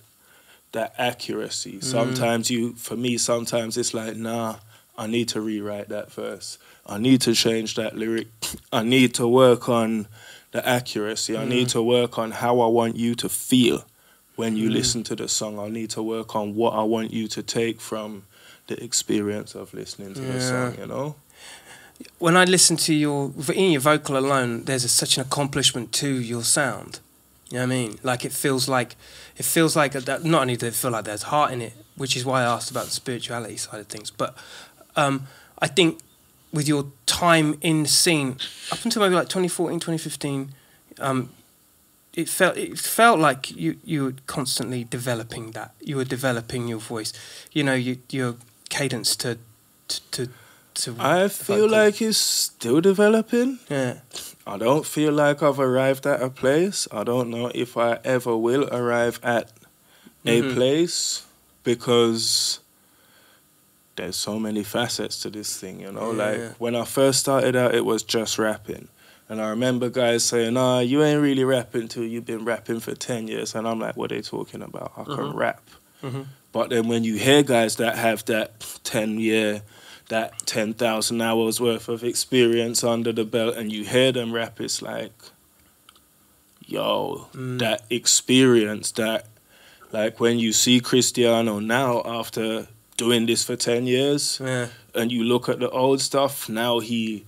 that 0.72 0.94
accuracy. 0.96 1.74
Mm. 1.78 1.84
Sometimes 1.84 2.50
you, 2.50 2.72
for 2.76 2.96
me, 2.96 3.18
sometimes 3.18 3.76
it's 3.76 3.92
like, 3.92 4.16
nah, 4.16 4.56
I 4.96 5.06
need 5.06 5.28
to 5.28 5.40
rewrite 5.42 5.90
that 5.90 6.10
verse. 6.10 6.56
I 6.86 6.96
need 6.96 7.20
to 7.22 7.34
change 7.34 7.74
that 7.74 7.94
lyric. 7.94 8.28
I 8.72 8.82
need 8.82 9.12
to 9.16 9.28
work 9.28 9.68
on 9.68 10.06
the 10.52 10.66
accuracy. 10.66 11.36
I 11.36 11.44
Mm. 11.44 11.48
need 11.48 11.68
to 11.70 11.82
work 11.82 12.16
on 12.18 12.30
how 12.30 12.60
I 12.60 12.68
want 12.68 12.96
you 12.96 13.14
to 13.16 13.28
feel 13.28 13.84
when 14.36 14.54
Mm. 14.54 14.58
you 14.58 14.70
listen 14.70 15.02
to 15.04 15.14
the 15.16 15.28
song. 15.28 15.58
I 15.58 15.68
need 15.68 15.90
to 15.90 16.02
work 16.02 16.34
on 16.34 16.54
what 16.54 16.72
I 16.74 16.82
want 16.82 17.12
you 17.12 17.28
to 17.28 17.42
take 17.42 17.80
from 17.80 18.24
the 18.66 18.82
experience 18.82 19.54
of 19.54 19.74
listening 19.74 20.14
to 20.14 20.20
the 20.20 20.40
song, 20.40 20.76
you 20.78 20.86
know? 20.86 21.16
when 22.18 22.36
I 22.36 22.44
listen 22.44 22.76
to 22.78 22.92
your 22.94 23.32
in 23.54 23.70
your 23.72 23.80
vocal 23.80 24.16
alone, 24.16 24.64
there's 24.64 24.82
a, 24.84 24.88
such 24.88 25.16
an 25.18 25.22
accomplishment 25.22 25.92
to 25.92 26.08
your 26.08 26.42
sound. 26.42 26.98
You 27.50 27.58
know 27.58 27.66
what 27.66 27.74
I 27.74 27.76
mean? 27.76 27.98
Like 28.02 28.24
it 28.24 28.32
feels 28.32 28.68
like 28.68 28.96
it 29.36 29.44
feels 29.44 29.76
like 29.76 29.92
that. 29.92 30.24
Not 30.24 30.42
only 30.42 30.56
does 30.56 30.68
it 30.74 30.74
feel 30.74 30.90
like 30.90 31.04
there's 31.04 31.24
heart 31.24 31.52
in 31.52 31.60
it, 31.60 31.74
which 31.96 32.16
is 32.16 32.24
why 32.24 32.40
I 32.42 32.44
asked 32.44 32.70
about 32.70 32.86
the 32.86 32.90
spirituality 32.92 33.56
side 33.56 33.78
of 33.80 33.86
things, 33.86 34.10
but 34.10 34.36
um, 34.96 35.26
I 35.60 35.68
think 35.68 36.00
with 36.52 36.66
your 36.66 36.86
time 37.06 37.56
in 37.60 37.82
the 37.84 37.88
scene 37.88 38.38
up 38.72 38.84
until 38.84 39.02
maybe 39.02 39.14
like 39.14 39.28
2014, 39.28 39.78
2015, 39.78 40.54
um, 40.98 41.30
it 42.14 42.28
felt 42.28 42.56
it 42.56 42.78
felt 42.78 43.18
like 43.18 43.50
you 43.50 43.76
you 43.84 44.04
were 44.04 44.14
constantly 44.26 44.84
developing 44.84 45.52
that. 45.52 45.70
You 45.80 45.96
were 45.96 46.04
developing 46.04 46.68
your 46.68 46.80
voice. 46.80 47.12
You 47.52 47.64
know, 47.64 47.74
you, 47.74 47.98
your 48.10 48.34
cadence 48.68 49.16
to 49.16 49.38
to 49.88 50.00
to. 50.10 50.28
to 50.74 50.96
I 50.98 51.28
feel 51.28 51.68
like 51.68 52.00
it's 52.02 52.18
still 52.18 52.80
developing. 52.80 53.58
yeah. 53.70 53.94
I 54.46 54.56
don't 54.58 54.84
feel 54.86 55.12
like 55.12 55.42
I've 55.42 55.60
arrived 55.60 56.06
at 56.06 56.20
a 56.22 56.28
place. 56.28 56.88
I 56.90 57.04
don't 57.04 57.30
know 57.30 57.50
if 57.54 57.76
I 57.76 57.98
ever 58.04 58.36
will 58.36 58.68
arrive 58.72 59.20
at 59.22 59.52
a 60.26 60.42
Mhm. 60.42 60.54
place 60.54 61.22
because 61.64 62.58
there's 63.96 64.16
so 64.16 64.38
many 64.38 64.64
facets 64.64 65.20
to 65.20 65.30
this 65.30 65.56
thing, 65.60 65.80
you 65.80 65.92
know. 65.92 66.12
Yeah. 66.12 66.24
Like 66.24 66.40
when 66.58 66.74
I 66.74 66.84
first 66.84 67.20
started 67.20 67.54
out, 67.56 67.74
it 67.74 67.84
was 67.84 68.02
just 68.02 68.38
rapping. 68.38 68.88
And 69.32 69.40
I 69.40 69.48
remember 69.48 69.88
guys 69.88 70.24
saying, 70.24 70.58
"Ah, 70.58 70.80
you 70.80 71.02
ain't 71.02 71.22
really 71.22 71.42
rapping 71.44 71.88
till 71.88 72.04
you've 72.04 72.26
been 72.26 72.44
rapping 72.44 72.80
for 72.80 72.94
ten 72.94 73.28
years." 73.28 73.54
And 73.54 73.66
I'm 73.66 73.78
like, 73.80 73.96
"What 73.96 74.12
are 74.12 74.16
they 74.16 74.20
talking 74.20 74.60
about? 74.60 74.92
I 74.94 75.04
can 75.04 75.14
Mhm. 75.32 75.34
rap." 75.34 75.62
Mhm. 76.02 76.26
But 76.52 76.68
then 76.68 76.86
when 76.86 77.02
you 77.02 77.14
hear 77.16 77.42
guys 77.42 77.76
that 77.76 77.96
have 77.96 78.26
that 78.26 78.60
ten 78.84 79.18
year, 79.18 79.62
that 80.10 80.44
ten 80.44 80.74
thousand 80.74 81.22
hours 81.22 81.62
worth 81.62 81.88
of 81.88 82.04
experience 82.04 82.84
under 82.84 83.10
the 83.10 83.24
belt, 83.24 83.56
and 83.56 83.72
you 83.72 83.84
hear 83.86 84.12
them 84.12 84.32
rap, 84.32 84.60
it's 84.60 84.82
like, 84.82 85.14
yo, 86.66 87.28
Mm. 87.34 87.58
that 87.58 87.84
experience, 87.88 88.90
that 88.92 89.28
like 89.92 90.20
when 90.20 90.38
you 90.38 90.52
see 90.52 90.78
Cristiano 90.78 91.58
now 91.58 92.02
after 92.04 92.66
doing 92.98 93.24
this 93.24 93.44
for 93.44 93.56
ten 93.56 93.86
years, 93.86 94.38
Yeah. 94.44 94.66
and 94.94 95.10
you 95.10 95.24
look 95.24 95.48
at 95.48 95.58
the 95.58 95.70
old 95.70 96.02
stuff, 96.02 96.50
now 96.50 96.80
he 96.80 97.24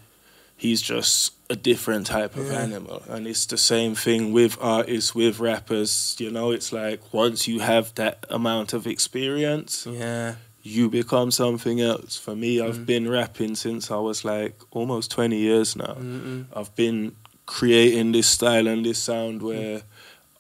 he's 0.57 0.81
just 0.83 1.33
a 1.51 1.57
different 1.57 2.07
type 2.07 2.37
of 2.37 2.47
Yeah. 2.47 2.61
animal. 2.63 3.03
And 3.09 3.27
it's 3.27 3.47
the 3.47 3.59
same 3.59 3.95
thing 3.95 4.33
with 4.33 4.57
artists, 4.61 5.15
with 5.15 5.39
rappers, 5.41 6.17
you 6.19 6.31
know, 6.31 6.51
it's 6.53 6.73
like 6.73 7.01
once 7.13 7.47
you 7.47 7.61
have 7.61 7.95
that 7.97 8.25
amount 8.31 8.73
of 8.73 8.87
experience, 8.87 9.87
Yeah. 9.91 10.37
you 10.63 10.89
become 10.89 11.31
something 11.31 11.81
else. 11.81 12.17
For 12.17 12.35
me, 12.35 12.61
I've 12.61 12.79
Mm. 12.79 12.87
been 12.87 13.09
rapping 13.09 13.55
since 13.57 13.91
I 13.91 13.97
was 13.99 14.25
like 14.25 14.55
almost 14.71 15.11
20 15.11 15.39
years 15.39 15.77
now. 15.77 15.97
Mm-mm. 16.01 16.47
I've 16.57 16.75
been 16.75 17.13
creating 17.47 18.13
this 18.13 18.27
style 18.29 18.67
and 18.67 18.85
this 18.87 18.99
sound 18.99 19.43
where 19.43 19.83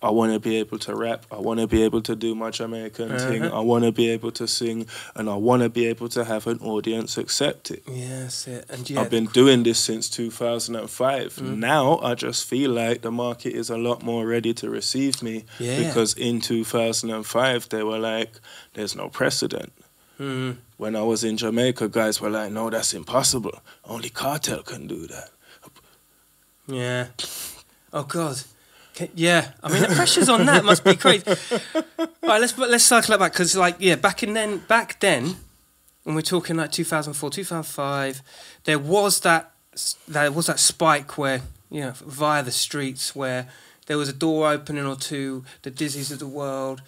I 0.05 0.11
want 0.11 0.35
to 0.35 0.39
be 0.39 0.57
able 0.57 0.79
to 0.81 0.95
rap. 0.95 1.25
I 1.33 1.39
want 1.39 1.61
to 1.61 1.67
be 1.67 1.83
able 1.83 2.03
to 2.03 2.15
do 2.15 2.35
my 2.35 2.51
Jamaican 2.51 3.19
thing. 3.19 3.43
Uh-huh. 3.43 3.59
I 3.59 3.63
want 3.63 3.85
to 3.85 3.93
be 3.93 4.11
able 4.11 4.31
to 4.33 4.47
sing, 4.47 4.87
and 5.15 5.31
I 5.31 5.37
want 5.37 5.63
to 5.63 5.71
be 5.71 5.87
able 5.87 6.11
to 6.11 6.25
have 6.27 6.47
an 6.47 6.59
audience 6.59 7.17
accept 7.17 7.71
it. 7.71 7.83
Yeah, 7.91 8.29
it. 8.47 8.67
And 8.69 8.91
yeah, 8.91 9.01
I've 9.01 9.09
been 9.11 9.25
doing 9.27 9.63
this 9.63 9.79
since 9.79 10.11
2005. 10.11 11.37
Mm. 11.37 11.57
Now 11.57 11.99
I 12.01 12.15
just 12.15 12.45
feel 12.45 12.73
like 12.73 13.01
the 13.01 13.11
market 13.11 13.55
is 13.55 13.71
a 13.71 13.79
lot 13.79 14.03
more 14.03 14.27
ready 14.27 14.53
to 14.55 14.69
receive 14.69 15.23
me 15.23 15.47
Yeah. 15.59 15.79
because 15.89 16.13
in 16.13 16.41
2005 16.43 17.71
they 17.71 17.83
were 17.83 17.99
like, 17.99 18.33
"There's 18.75 18.95
no 18.95 19.09
precedent." 19.09 19.73
Mm. 20.21 20.59
When 20.77 20.97
I 20.97 21.03
was 21.03 21.25
in 21.25 21.39
Jamaica, 21.39 21.89
guys 21.89 22.21
were 22.21 22.31
like, 22.31 22.53
"No, 22.53 22.69
that's 22.69 22.93
impossible. 22.93 23.59
Only 23.87 24.11
cartel 24.11 24.63
can 24.63 24.87
do 24.87 25.07
that." 25.07 25.31
Yeah. 26.67 27.07
Oh 27.93 28.03
God. 28.05 28.43
Yeah, 29.15 29.51
I 29.63 29.73
mean 29.73 29.83
the 29.83 29.95
pressures 29.95 30.29
on 30.29 30.47
that 30.47 30.65
must 30.65 30.85
be 30.85 30.95
crazy. 31.05 31.25
All 31.29 32.05
right, 32.23 32.41
let's 32.41 32.53
but 32.53 32.71
let's 32.71 32.85
cycle 32.85 33.15
it 33.15 33.19
back 33.19 33.33
because 33.33 33.57
like 33.57 33.77
yeah, 33.79 33.97
back 33.97 34.23
in 34.23 34.35
then, 34.35 34.59
back 34.59 35.01
then, 35.01 35.37
when 36.05 36.15
we're 36.15 36.23
talking 36.23 36.57
like 36.57 36.73
2004, 36.73 37.31
2005, 37.31 38.23
there 38.65 38.79
was 38.79 39.21
that 39.21 39.53
there 40.07 40.31
was 40.31 40.47
that 40.47 40.61
spike 40.61 41.19
where 41.19 41.43
you 41.71 41.81
know 41.81 41.93
via 41.93 42.43
the 42.43 42.53
streets 42.53 43.17
where 43.17 43.49
there 43.87 43.99
was 43.99 44.09
a 44.09 44.13
door 44.13 44.51
opening 44.51 44.87
or 44.87 44.97
two, 44.97 45.45
the 45.63 45.71
Dizzies 45.71 46.11
of 46.11 46.19
the 46.19 46.27
world, 46.27 46.81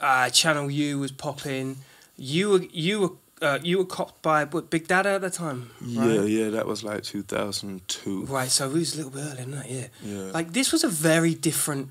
uh, 0.00 0.28
Channel 0.30 0.70
U 0.70 0.98
was 0.98 1.12
popping. 1.12 1.76
You 2.16 2.50
were 2.50 2.62
you 2.72 3.00
were 3.00 3.10
uh, 3.42 3.58
you 3.62 3.78
were 3.78 3.84
copped 3.84 4.22
by 4.22 4.44
what, 4.44 4.70
Big 4.70 4.86
Dada 4.88 5.10
at 5.10 5.20
the 5.20 5.30
time, 5.30 5.70
right? 5.80 6.06
Yeah, 6.10 6.22
yeah, 6.22 6.48
that 6.50 6.66
was 6.66 6.82
like 6.84 7.02
2002. 7.02 8.24
Right, 8.26 8.48
so 8.48 8.70
it 8.70 8.72
was 8.74 8.94
a 8.94 8.96
little 8.98 9.10
bit 9.12 9.20
earlier 9.20 9.34
than 9.36 9.50
that, 9.52 9.70
yeah. 9.70 9.86
Yeah. 10.02 10.30
Like 10.32 10.52
this 10.52 10.72
was 10.72 10.84
a 10.84 10.88
very 10.88 11.34
different. 11.34 11.90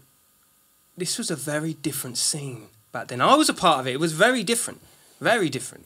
This 0.98 1.18
was 1.18 1.32
a 1.32 1.36
very 1.36 1.74
different 1.74 2.18
scene 2.18 2.68
back 2.92 3.08
then. 3.08 3.22
I 3.22 3.36
was 3.36 3.50
a 3.50 3.54
part 3.54 3.80
of 3.80 3.88
it. 3.88 3.92
It 3.94 4.00
was 4.00 4.14
very 4.14 4.44
different, 4.44 4.82
very 5.20 5.50
different. 5.50 5.86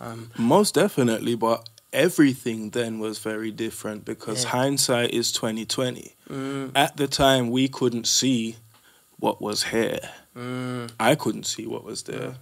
Um, 0.00 0.30
Most 0.38 0.74
definitely, 0.74 1.34
but 1.36 1.68
everything 1.92 2.70
then 2.70 2.98
was 2.98 3.18
very 3.18 3.50
different 3.50 4.04
because 4.04 4.44
Yeah. 4.44 4.50
hindsight 4.50 5.10
is 5.14 5.32
2020. 5.32 6.14
mm, 6.28 6.70
At 6.74 6.96
the 6.96 7.06
time, 7.06 7.50
we 7.50 7.68
couldn't 7.68 8.06
see 8.06 8.56
what 9.18 9.40
was 9.40 9.64
here. 9.64 10.00
mm, 10.36 10.90
I 11.00 11.14
couldn't 11.14 11.44
see 11.46 11.66
what 11.66 11.84
was 11.84 12.02
there. 12.02 12.36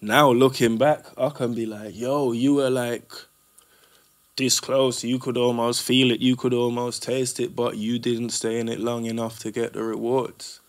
Now 0.00 0.30
looking 0.30 0.78
back, 0.78 1.06
I 1.18 1.28
can 1.30 1.54
be 1.54 1.66
like, 1.66 1.96
yo, 1.96 2.32
you 2.32 2.54
were 2.54 2.70
like 2.70 3.12
this 4.36 4.58
close. 4.60 5.04
You 5.04 5.18
could 5.18 5.36
almost 5.36 5.82
feel 5.82 6.10
it. 6.10 6.20
You 6.20 6.36
could 6.36 6.54
almost 6.54 7.02
taste 7.02 7.38
it, 7.40 7.54
but 7.54 7.76
you 7.76 7.98
didn't 7.98 8.30
stay 8.30 8.58
in 8.58 8.68
it 8.68 8.80
long 8.80 9.04
enough 9.04 9.38
to 9.40 9.50
get 9.50 9.74
the 9.74 9.82
rewards. 9.82 10.60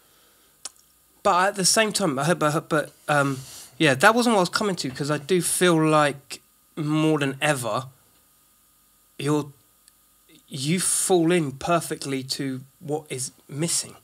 but 1.24 1.48
at 1.50 1.56
the 1.56 1.64
same 1.66 1.94
time, 1.94 2.18
I 2.20 2.24
hope, 2.26 2.40
but, 2.40 2.68
but 2.68 2.92
um, 3.08 3.40
yeah, 3.78 3.94
that 3.94 4.14
wasn't 4.16 4.34
what 4.34 4.40
I 4.40 4.42
was 4.42 4.50
coming 4.50 4.76
to 4.78 4.90
because 4.90 5.10
I 5.12 5.18
do 5.20 5.42
feel 5.42 5.78
like 5.88 6.42
more 6.76 7.20
than 7.20 7.38
ever, 7.42 7.86
you're 9.18 9.52
you 10.50 10.80
fall 10.82 11.32
in 11.32 11.54
perfectly 11.54 12.24
to 12.24 12.62
what 12.80 13.06
is 13.10 13.32
missing. 13.48 13.96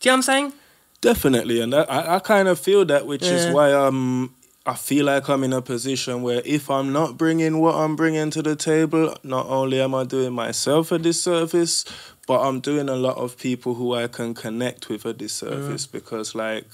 Do 0.00 0.08
you 0.08 0.10
know 0.10 0.14
what 0.14 0.16
I'm 0.16 0.22
saying? 0.22 0.52
Definitely, 1.00 1.60
and 1.60 1.72
I, 1.74 2.16
I 2.16 2.18
kind 2.18 2.48
of 2.48 2.58
feel 2.58 2.84
that, 2.86 3.06
which 3.06 3.22
Yeah. 3.22 3.34
is 3.36 3.46
why 3.48 3.72
um 3.72 4.34
I 4.68 4.74
feel 4.74 5.06
like 5.06 5.28
I'm 5.28 5.44
in 5.44 5.52
a 5.52 5.62
position 5.62 6.22
where 6.22 6.42
if 6.44 6.68
I'm 6.70 6.92
not 6.92 7.16
bringing 7.16 7.60
what 7.60 7.76
I'm 7.76 7.94
bringing 7.94 8.30
to 8.30 8.42
the 8.42 8.56
table, 8.56 9.14
not 9.22 9.46
only 9.46 9.80
am 9.80 9.94
I 9.94 10.02
doing 10.04 10.32
myself 10.32 10.90
a 10.90 10.98
disservice, 10.98 11.84
but 12.26 12.40
I'm 12.40 12.58
doing 12.58 12.88
a 12.88 12.96
lot 12.96 13.16
of 13.16 13.38
people 13.38 13.74
who 13.74 13.94
I 13.94 14.08
can 14.08 14.34
connect 14.34 14.88
with 14.88 15.04
a 15.04 15.12
disservice 15.12 15.86
because, 15.86 16.34
like, 16.34 16.66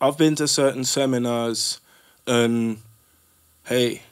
I've 0.00 0.18
been 0.18 0.34
to 0.36 0.48
certain 0.48 0.84
seminars, 0.84 1.80
and 2.26 2.78
hey. 3.66 4.02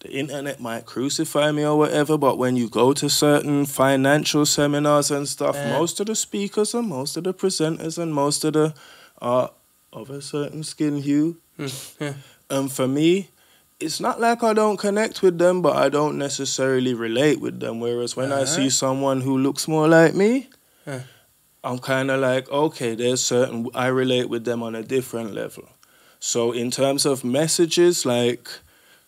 The 0.00 0.12
internet 0.12 0.60
might 0.60 0.86
crucify 0.86 1.52
me 1.52 1.62
or 1.62 1.76
whatever, 1.76 2.16
but 2.16 2.38
when 2.38 2.56
you 2.56 2.70
go 2.70 2.94
to 2.94 3.10
certain 3.10 3.66
financial 3.66 4.46
seminars 4.46 5.10
and 5.10 5.28
stuff, 5.28 5.54
Yeah. 5.56 5.78
most 5.78 6.00
of 6.00 6.06
the 6.06 6.14
speakers 6.14 6.72
and 6.72 6.88
most 6.88 7.18
of 7.18 7.24
the 7.24 7.34
presenters 7.34 7.98
and 7.98 8.14
most 8.14 8.42
of 8.46 8.54
the 8.54 8.72
are 9.20 9.50
of 9.92 10.08
a 10.08 10.22
certain 10.22 10.62
skin 10.62 11.02
hue. 11.02 11.36
Mm, 11.60 12.00
yeah. 12.00 12.14
And 12.48 12.72
for 12.72 12.88
me, 12.88 13.28
it's 13.78 14.00
not 14.00 14.20
like 14.20 14.42
I 14.42 14.52
don't 14.52 14.76
connect 14.76 15.22
with 15.22 15.38
them, 15.38 15.62
but 15.62 15.76
I 15.76 15.88
don't 15.88 16.18
necessarily 16.18 16.94
relate 16.94 17.40
with 17.40 17.60
them. 17.60 17.80
Whereas 17.80 18.16
when 18.16 18.32
I 18.32 18.44
see 18.44 18.62
Uh-huh. 18.68 18.70
someone 18.84 19.20
who 19.22 19.38
looks 19.38 19.66
more 19.68 19.88
like 19.88 20.14
me, 20.14 20.48
Yeah. 20.86 21.02
I'm 21.62 21.78
kind 21.78 22.10
of 22.10 22.20
like, 22.20 22.50
okay, 22.50 22.94
there's 22.94 23.22
certain, 23.22 23.68
I 23.74 23.86
relate 23.88 24.28
with 24.30 24.44
them 24.44 24.62
on 24.62 24.74
a 24.74 24.82
different 24.82 25.34
level. 25.34 25.64
So 26.18 26.52
in 26.52 26.70
terms 26.70 27.04
of 27.06 27.22
messages, 27.24 28.04
like 28.06 28.48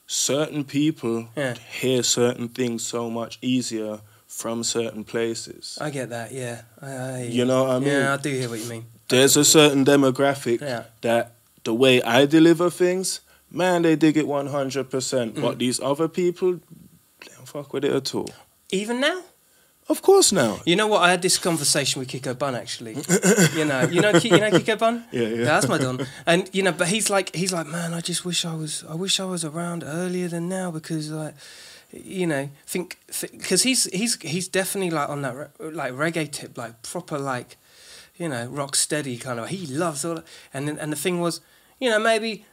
certain 0.07 0.65
people 0.65 1.29
Yeah. 1.37 1.55
hear 1.81 2.03
certain 2.03 2.49
things 2.49 2.87
so 2.87 3.11
much 3.11 3.39
easier 3.43 4.01
from 4.27 4.65
certain 4.65 5.05
places. 5.05 5.79
I 5.81 5.91
get 5.91 6.09
that. 6.11 6.33
Yeah, 6.33 6.63
I, 6.81 6.91
I, 6.91 7.23
You 7.25 7.45
know 7.45 7.65
what 7.65 7.77
I 7.77 7.79
mean? 7.79 7.89
Yeah, 7.89 8.15
I 8.15 8.17
do 8.17 8.31
hear 8.31 8.49
what 8.49 8.61
you 8.61 8.67
mean. 8.69 8.85
There's 9.09 9.37
a 9.37 9.45
certain 9.45 9.85
demographic 9.85 10.61
Yeah. 10.61 10.85
that 11.03 11.33
the 11.65 11.75
way 11.75 12.03
I 12.03 12.27
deliver 12.27 12.71
things, 12.71 13.21
man, 13.51 13.83
they 13.83 13.97
dig 13.97 14.17
it 14.17 14.27
100%. 14.27 15.33
Mm. 15.33 15.41
But 15.41 15.59
these 15.59 15.81
other 15.81 16.09
people, 16.09 16.55
they 16.55 17.33
don't 17.37 17.47
fuck 17.47 17.73
with 17.73 17.85
it 17.85 17.93
at 17.93 18.15
all. 18.15 18.31
Even 18.71 19.01
now. 19.01 19.23
Of 19.89 20.01
course 20.01 20.33
now. 20.33 20.61
You 20.65 20.77
know 20.77 20.87
what? 20.87 21.03
I 21.03 21.11
had 21.11 21.23
this 21.23 21.39
conversation 21.39 21.99
with 21.99 22.09
Kiko 22.09 22.39
Bun 22.39 22.55
actually. 22.55 22.93
you 23.55 23.65
know, 23.65 23.83
you 23.83 24.01
know, 24.01 24.13
you 24.13 24.39
know 24.39 24.51
Kiko 24.51 24.79
Bun. 24.79 25.05
Yeah, 25.13 25.29
yeah. 25.29 25.45
That's 25.45 25.69
my 25.69 25.77
don. 25.77 26.07
And 26.25 26.49
you 26.53 26.63
know, 26.63 26.73
but 26.73 26.89
he's 26.89 27.11
like, 27.11 27.35
he's 27.35 27.53
like, 27.53 27.67
man, 27.67 27.93
I 27.93 28.01
just 28.01 28.25
wish 28.25 28.45
I 28.45 28.55
was, 28.55 28.85
I 28.89 28.95
wish 28.95 29.19
I 29.19 29.25
was 29.25 29.45
around 29.45 29.83
earlier 29.85 30.29
than 30.29 30.49
now 30.49 30.71
because 30.71 31.11
like, 31.11 31.35
you 31.93 32.27
know, 32.27 32.49
think 32.65 32.99
because 33.33 33.65
he's 33.65 33.85
he's 33.93 34.21
he's 34.23 34.49
definitely 34.49 34.91
like 34.91 35.09
on 35.09 35.23
that 35.23 35.37
re- 35.37 35.71
like 35.71 35.93
reggae 35.93 36.31
tip, 36.31 36.57
like 36.57 36.81
proper 36.83 37.19
like, 37.19 37.57
you 38.17 38.29
know, 38.29 38.47
rock 38.47 38.77
steady 38.77 39.17
kind 39.17 39.41
of. 39.41 39.49
He 39.49 39.67
loves 39.67 40.05
all, 40.05 40.17
that. 40.17 40.25
and 40.53 40.69
then, 40.69 40.79
and 40.79 40.93
the 40.93 40.97
thing 40.97 41.21
was, 41.21 41.41
you 41.81 41.91
know, 41.91 41.99
maybe 41.99 42.45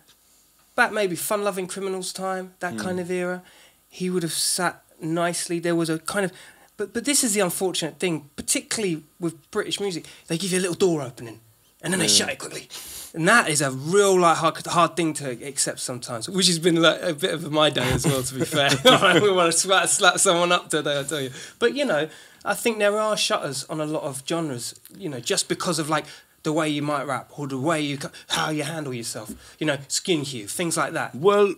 back 0.75 0.91
maybe 0.93 1.15
fun 1.15 1.43
loving 1.43 1.67
criminals 1.67 2.13
time 2.13 2.53
that 2.59 2.77
kind 2.77 2.93
hmm. 2.93 2.99
of 2.99 3.11
era, 3.11 3.43
he 3.89 4.09
would 4.09 4.23
have 4.23 4.33
sat 4.33 4.81
nicely. 5.01 5.59
There 5.59 5.75
was 5.75 5.89
a 5.89 5.99
kind 5.99 6.25
of, 6.25 6.31
but 6.77 6.93
but 6.93 7.05
this 7.05 7.23
is 7.23 7.33
the 7.33 7.41
unfortunate 7.41 7.99
thing, 7.99 8.29
particularly 8.35 9.03
with 9.19 9.51
British 9.51 9.79
music. 9.79 10.05
They 10.27 10.37
give 10.37 10.51
you 10.51 10.59
a 10.59 10.61
little 10.61 10.75
door 10.75 11.01
opening, 11.01 11.41
and 11.81 11.93
then 11.93 11.99
they 11.99 12.07
shut 12.07 12.29
it 12.29 12.39
quickly. 12.39 12.67
And 13.13 13.27
that 13.27 13.49
is 13.49 13.61
a 13.61 13.71
real 13.71 14.19
like 14.19 14.37
hard, 14.37 14.63
hard 14.67 14.95
thing 14.95 15.13
to 15.13 15.31
accept 15.47 15.79
sometimes, 15.79 16.29
which 16.29 16.47
has 16.47 16.59
been 16.59 16.81
like 16.81 17.01
a 17.01 17.13
bit 17.13 17.33
of 17.33 17.51
my 17.51 17.69
day 17.71 17.89
as 17.91 18.05
well. 18.05 18.21
To 18.21 18.33
be 18.35 18.45
fair, 18.45 18.69
we 19.21 19.31
want 19.31 19.51
to 19.51 19.57
slap, 19.57 19.87
slap 19.89 20.19
someone 20.19 20.51
up 20.51 20.69
today, 20.69 20.99
I 20.99 21.03
tell 21.03 21.21
you. 21.21 21.31
But 21.57 21.73
you 21.73 21.85
know, 21.85 22.07
I 22.45 22.53
think 22.53 22.77
there 22.77 22.99
are 22.99 23.17
shutters 23.17 23.63
on 23.65 23.81
a 23.81 23.85
lot 23.85 24.03
of 24.03 24.23
genres. 24.27 24.79
You 24.95 25.09
know, 25.09 25.19
just 25.19 25.49
because 25.49 25.79
of 25.79 25.89
like 25.89 26.05
the 26.43 26.53
way 26.53 26.69
you 26.69 26.81
might 26.83 27.03
rap 27.07 27.31
or 27.37 27.47
the 27.47 27.57
way 27.57 27.81
you 27.81 27.97
how 28.27 28.51
you 28.51 28.63
handle 28.63 28.93
yourself. 28.93 29.33
You 29.59 29.65
know, 29.65 29.77
skin 29.87 30.21
hue, 30.23 30.47
things 30.47 30.77
like 30.77 30.93
that. 30.93 31.15
Well, 31.15 31.55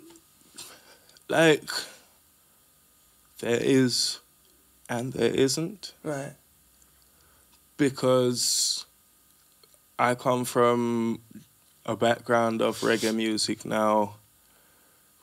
like 1.27 1.69
there 3.39 3.59
is 3.61 4.19
and 4.89 5.13
there 5.13 5.33
isn't 5.33 5.93
Right. 6.03 6.33
because 7.77 8.85
I 10.01 10.15
come 10.15 10.45
from 10.45 11.19
a 11.85 11.95
background 11.95 12.61
of 12.61 12.79
reggae 12.79 13.13
music 13.13 13.65
now. 13.65 14.15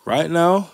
Right 0.05 0.31
now, 0.31 0.71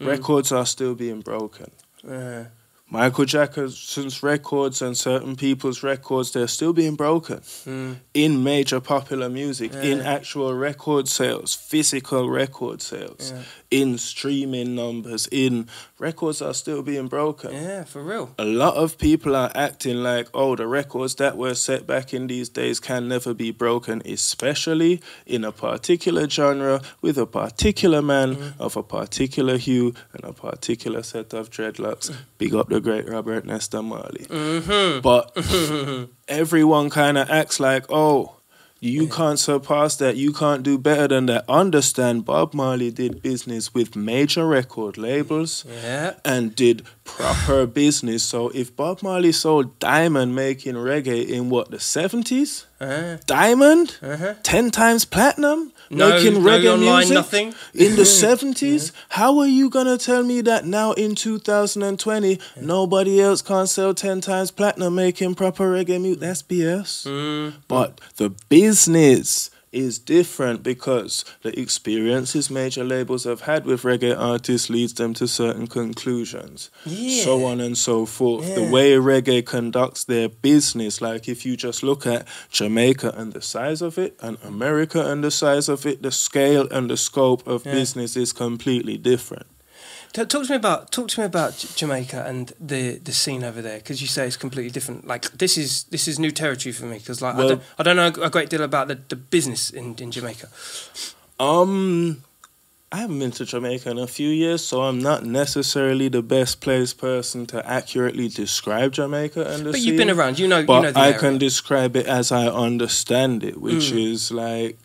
records 0.00 0.50
are 0.50 0.66
still 0.66 0.96
being 0.96 1.20
broken. 1.20 1.70
Uh, 2.06 2.44
Michael 2.90 3.24
Jackson's 3.24 4.22
records 4.22 4.82
and 4.82 4.96
certain 4.96 5.36
people's 5.36 5.82
records, 5.82 6.32
they're 6.32 6.48
still 6.48 6.72
being 6.72 6.96
broken 6.96 7.38
mm, 7.38 7.96
in 8.12 8.42
major 8.42 8.80
popular 8.80 9.28
music, 9.28 9.72
in 9.72 10.00
actual 10.00 10.52
record 10.52 11.08
sales, 11.08 11.54
physical 11.54 12.28
record 12.28 12.82
sales, 12.82 13.32
Yeah. 13.32 13.42
in 13.70 13.98
streaming 13.98 14.74
numbers, 14.74 15.28
in 15.32 15.68
records 16.08 16.42
are 16.42 16.54
still 16.54 16.82
being 16.82 17.08
broken. 17.08 17.50
yeah, 17.52 17.84
for 17.84 18.02
real. 18.02 18.26
A 18.38 18.44
lot 18.44 18.74
of 18.84 18.96
people 18.98 19.32
are 19.42 19.50
acting 19.54 19.98
like, 20.10 20.28
oh, 20.34 20.54
the 20.56 20.66
records 20.66 21.14
that 21.16 21.36
were 21.36 21.54
set 21.54 21.86
back 21.86 22.12
in 22.16 22.26
these 22.26 22.48
days 22.60 22.80
can 22.80 23.08
never 23.08 23.32
be 23.34 23.50
broken, 23.52 24.02
especially 24.04 25.00
in 25.26 25.44
a 25.44 25.52
particular 25.52 26.28
genre 26.28 26.80
with 27.00 27.16
a 27.18 27.26
particular 27.26 28.02
man 28.02 28.24
Mm. 28.34 28.52
of 28.66 28.76
a 28.76 28.82
particular 28.82 29.56
hue 29.58 29.92
and 30.14 30.22
a 30.24 30.32
particular 30.32 31.02
set 31.02 31.32
of 31.34 31.48
dreadlocks. 31.50 32.10
Mm. 32.10 32.16
Big 32.38 32.54
up 32.54 32.68
the 32.68 32.80
great 32.80 33.06
Robert 33.08 33.44
Nesta 33.44 33.80
Marley. 33.82 34.24
Mm-hmm. 34.28 35.00
But 35.00 35.24
everyone 36.28 36.90
kind 36.90 37.16
of 37.18 37.30
acts 37.30 37.58
like, 37.60 37.84
oh, 37.90 38.36
you 38.84 39.08
can't 39.08 39.38
surpass 39.38 39.96
that. 39.96 40.16
You 40.16 40.32
can't 40.32 40.62
do 40.62 40.76
better 40.78 41.08
than 41.08 41.26
that. 41.26 41.44
Understand, 41.48 42.24
Bob 42.26 42.52
Marley 42.52 42.90
did 42.90 43.22
business 43.22 43.72
with 43.72 43.96
major 43.96 44.46
record 44.46 44.98
labels 44.98 45.64
Yeah. 45.82 46.14
and 46.24 46.54
did 46.54 46.82
proper 47.04 47.66
business. 47.66 48.22
So 48.22 48.48
if 48.48 48.74
Bob 48.74 49.02
Marley 49.02 49.32
sold 49.32 49.78
Diamond 49.78 50.34
making 50.34 50.74
reggae 50.74 51.26
in 51.28 51.50
what, 51.50 51.70
the 51.70 51.76
70s? 51.76 52.64
Uh, 52.80 53.18
Diamond? 53.26 53.96
uh-huh. 54.02 54.34
10 54.42 54.70
times 54.70 55.04
platinum? 55.04 55.72
No, 55.90 56.10
making 56.10 56.34
no 56.34 56.40
reggae 56.40 56.72
online, 56.72 56.96
music? 56.96 57.14
nothing. 57.14 57.54
In 57.74 57.96
the 57.96 58.02
70s? 58.02 58.92
How 59.10 59.38
are 59.38 59.46
you 59.46 59.70
to 59.86 59.98
tell 59.98 60.22
me 60.22 60.40
that 60.42 60.64
now 60.64 60.92
in 60.92 61.14
2020 61.14 62.40
nobody 62.60 63.20
else 63.20 63.42
can't 63.42 63.68
sell 63.68 63.94
10 63.94 64.20
times 64.20 64.50
platinum 64.50 64.94
making 64.94 65.34
proper 65.34 65.70
reggae 65.72 66.00
music? 66.00 66.20
That's 66.20 66.42
BS. 66.42 67.06
Mm. 67.06 67.52
But 67.68 68.00
the 68.16 68.30
business 68.48 69.50
is 69.74 69.98
different 69.98 70.62
because 70.62 71.24
the 71.42 71.58
experiences 71.58 72.50
major 72.50 72.84
labels 72.84 73.24
have 73.24 73.42
had 73.42 73.66
with 73.66 73.82
reggae 73.82 74.16
artists 74.16 74.70
leads 74.70 74.94
them 74.94 75.14
to 75.14 75.26
certain 75.28 75.66
conclusions. 75.66 76.70
Yeah. 76.84 77.24
So 77.24 77.44
on 77.44 77.60
and 77.60 77.76
so 77.76 78.06
forth. 78.06 78.48
Yeah. 78.48 78.54
The 78.56 78.70
way 78.70 78.92
reggae 78.92 79.44
conducts 79.44 80.04
their 80.04 80.28
business, 80.28 81.00
like 81.00 81.28
if 81.28 81.44
you 81.44 81.56
just 81.56 81.82
look 81.82 82.06
at 82.06 82.26
Jamaica 82.50 83.12
and 83.16 83.32
the 83.32 83.42
size 83.42 83.82
of 83.82 83.98
it, 83.98 84.16
and 84.20 84.38
America 84.44 85.10
and 85.10 85.22
the 85.24 85.30
size 85.30 85.68
of 85.68 85.84
it, 85.86 86.02
the 86.02 86.12
scale 86.12 86.68
and 86.70 86.88
the 86.90 86.96
scope 86.96 87.46
of 87.46 87.64
Yeah. 87.66 87.72
business 87.72 88.16
is 88.16 88.32
completely 88.32 88.96
different. 88.96 89.46
T- 90.14 90.24
Talk 90.24 90.44
to 90.46 90.50
me 90.50 90.56
about 90.56 90.92
talk 90.92 91.08
to 91.08 91.20
me 91.20 91.26
about 91.26 91.58
J- 91.58 91.68
Jamaica 91.74 92.24
and 92.26 92.52
the, 92.60 92.98
the 92.98 93.12
scene 93.12 93.42
over 93.44 93.60
there 93.60 93.78
because 93.78 94.00
you 94.00 94.06
say 94.08 94.26
it's 94.26 94.36
completely 94.36 94.70
different. 94.70 95.06
Like 95.06 95.22
this 95.32 95.58
is 95.58 95.84
this 95.90 96.06
is 96.08 96.18
new 96.18 96.30
territory 96.30 96.72
for 96.72 96.86
me 96.86 96.98
because 96.98 97.20
like 97.20 97.34
I, 97.34 97.48
don't, 97.48 97.62
I 97.78 97.82
don't 97.82 97.96
know 97.96 98.22
a 98.24 98.30
great 98.30 98.48
deal 98.48 98.62
about 98.62 98.86
the, 98.88 98.94
the 99.08 99.16
business 99.16 99.70
in, 99.70 99.94
in 99.98 100.10
Jamaica. 100.12 100.48
Um, 101.40 102.22
I 102.92 102.98
haven't 102.98 103.18
been 103.18 103.32
to 103.32 103.44
Jamaica 103.44 103.90
in 103.90 103.98
a 103.98 104.06
few 104.06 104.28
years, 104.28 104.64
so 104.64 104.82
I'm 104.82 105.00
not 105.00 105.24
necessarily 105.24 106.06
the 106.08 106.22
best 106.22 106.60
placed 106.60 106.96
person 106.98 107.44
to 107.46 107.68
accurately 107.68 108.28
describe 108.28 108.92
Jamaica 108.92 109.44
and 109.50 109.66
the 109.66 109.72
But 109.72 109.80
scene. 109.80 109.88
you've 109.88 109.96
been 109.96 110.10
around, 110.10 110.38
you 110.38 110.46
know. 110.46 110.64
But 110.64 110.76
you 110.76 110.82
know 110.82 110.92
the 110.92 111.00
I 111.00 111.06
area. 111.08 111.18
can 111.18 111.38
describe 111.38 111.96
it 111.96 112.06
as 112.06 112.30
I 112.30 112.46
understand 112.46 113.42
it, 113.42 113.60
which 113.60 113.90
Mm. 113.90 114.12
is 114.12 114.30
like 114.30 114.78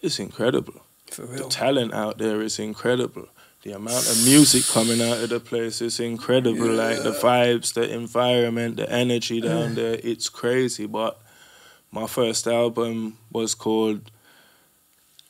it's 0.00 0.18
incredible. 0.18 0.80
for 1.10 1.26
The 1.26 1.44
talent 1.50 1.92
out 1.92 2.16
there 2.16 2.40
is 2.40 2.58
incredible. 2.58 3.28
The 3.62 3.72
amount 3.72 4.08
of 4.08 4.24
music 4.24 4.66
coming 4.66 5.02
out 5.02 5.18
of 5.18 5.28
the 5.28 5.40
place 5.40 5.82
is 5.82 6.00
incredible. 6.00 6.66
Like 6.66 7.02
the 7.02 7.12
vibes, 7.12 7.74
the 7.74 7.92
environment, 7.92 8.76
the 8.76 8.90
energy 8.90 9.40
down 9.40 9.74
there, 9.74 9.98
it's 10.02 10.30
crazy. 10.30 10.86
But 10.86 11.20
my 11.92 12.06
first 12.06 12.46
album 12.46 13.18
was 13.30 13.54
called 13.54 14.10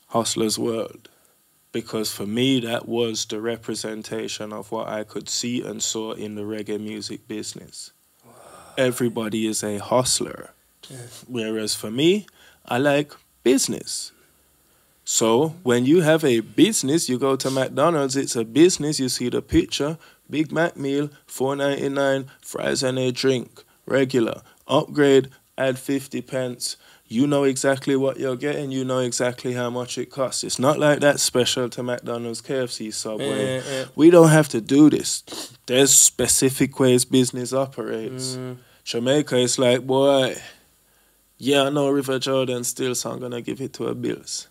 Hustler's 0.08 0.58
World 0.58 1.08
because 1.72 2.12
for 2.12 2.26
me 2.26 2.60
that 2.60 2.88
was 2.88 3.24
the 3.26 3.40
representation 3.40 4.52
of 4.52 4.70
what 4.72 4.88
I 4.88 5.04
could 5.04 5.28
see 5.28 5.62
and 5.62 5.82
saw 5.82 6.12
in 6.12 6.34
the 6.34 6.42
reggae 6.42 6.80
music 6.80 7.26
business. 7.28 7.92
Everybody 8.76 9.46
is 9.46 9.62
a 9.62 9.78
hustler. 9.78 10.50
Whereas 11.28 11.74
for 11.74 11.90
me, 11.90 12.26
I 12.64 12.78
like 12.78 13.12
business. 13.42 14.12
So 15.12 15.56
when 15.64 15.86
you 15.86 16.02
have 16.02 16.24
a 16.24 16.38
business, 16.38 17.08
you 17.08 17.18
go 17.18 17.34
to 17.34 17.50
McDonald's, 17.50 18.14
it's 18.14 18.36
a 18.36 18.44
business, 18.44 19.00
you 19.00 19.08
see 19.08 19.28
the 19.28 19.42
picture, 19.42 19.98
Big 20.30 20.52
Mac 20.52 20.76
meal, 20.76 21.10
four 21.26 21.56
ninety 21.56 21.88
nine, 21.88 22.26
fries 22.40 22.84
and 22.84 22.96
a 22.96 23.10
drink, 23.10 23.64
regular. 23.86 24.42
Upgrade, 24.68 25.28
add 25.58 25.80
fifty 25.80 26.22
pence. 26.22 26.76
You 27.08 27.26
know 27.26 27.42
exactly 27.42 27.96
what 27.96 28.20
you're 28.20 28.36
getting, 28.36 28.70
you 28.70 28.84
know 28.84 29.00
exactly 29.00 29.54
how 29.54 29.68
much 29.68 29.98
it 29.98 30.10
costs. 30.10 30.44
It's 30.44 30.60
not 30.60 30.78
like 30.78 31.00
that 31.00 31.18
special 31.18 31.68
to 31.70 31.82
McDonald's, 31.82 32.40
KFC, 32.40 32.94
Subway. 32.94 33.56
Yeah, 33.56 33.62
yeah. 33.68 33.84
We 33.96 34.10
don't 34.10 34.28
have 34.28 34.48
to 34.50 34.60
do 34.60 34.90
this. 34.90 35.24
There's 35.66 35.92
specific 35.92 36.78
ways 36.78 37.04
business 37.04 37.52
operates. 37.52 38.36
Mm. 38.36 38.58
Jamaica 38.84 39.38
is 39.38 39.58
like, 39.58 39.84
boy, 39.84 40.36
yeah, 41.36 41.64
I 41.64 41.70
know 41.70 41.88
River 41.88 42.20
Jordan 42.20 42.62
still, 42.62 42.94
so 42.94 43.10
I'm 43.10 43.18
gonna 43.18 43.42
give 43.42 43.60
it 43.60 43.72
to 43.72 43.86
her 43.86 43.94
bills. 43.94 44.46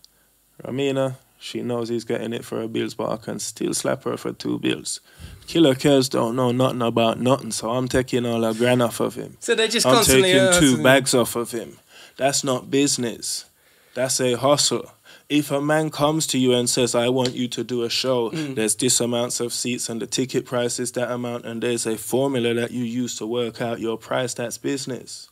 Ramina, 0.64 1.16
she 1.40 1.62
knows 1.62 1.90
he's 1.90 2.04
getting 2.04 2.34
it 2.34 2.44
for 2.44 2.60
her 2.60 2.68
bills, 2.68 2.94
but 2.94 3.10
I 3.10 3.18
can 3.18 3.40
still 3.40 3.74
slap 3.74 4.04
her 4.04 4.18
for 4.18 4.34
two 4.34 4.60
bills. 4.60 5.00
Killer 5.48 5.74
Kells 5.76 6.10
don't 6.10 6.36
know 6.36 6.52
nothing 6.52 6.82
about 6.82 7.20
nothing, 7.20 7.52
so 7.52 7.72
I'm 7.72 7.88
taking 7.88 8.26
all 8.26 8.44
a 8.44 8.54
grand 8.54 8.82
off 8.82 9.00
of 9.00 9.16
him. 9.16 9.38
So 9.40 9.56
they're 9.56 9.68
just 9.68 9.86
I'm 9.86 9.96
constantly 9.96 10.34
taking 10.34 10.48
uh, 10.48 10.60
two 10.60 10.84
bags 10.84 11.14
off 11.16 11.36
of 11.36 11.52
him. 11.52 11.80
That's 12.18 12.44
not 12.44 12.70
business. 12.70 13.46
That's 13.96 14.20
a 14.20 14.34
hustle. 14.34 14.92
If 15.30 15.52
a 15.52 15.62
man 15.62 15.92
comes 15.92 16.28
to 16.28 16.38
you 16.38 16.54
and 16.54 16.70
says, 16.70 16.94
I 16.96 17.10
want 17.10 17.34
you 17.34 17.48
to 17.50 17.64
do 17.64 17.84
a 17.84 17.90
show, 17.90 18.32
Mm. 18.32 18.56
there's 18.56 18.76
this 18.76 19.00
amounts 19.00 19.40
of 19.40 19.54
seats 19.54 19.88
and 19.90 20.02
the 20.02 20.08
ticket 20.08 20.46
price 20.46 20.80
is 20.80 20.92
that 20.94 21.12
amount, 21.12 21.46
and 21.46 21.62
there's 21.64 21.86
a 21.86 21.98
formula 21.98 22.54
that 22.56 22.72
you 22.72 22.84
use 22.84 23.16
to 23.18 23.26
work 23.26 23.62
out 23.62 23.80
your 23.80 23.98
price, 23.98 24.34
that's 24.34 24.58
business. 24.58 25.30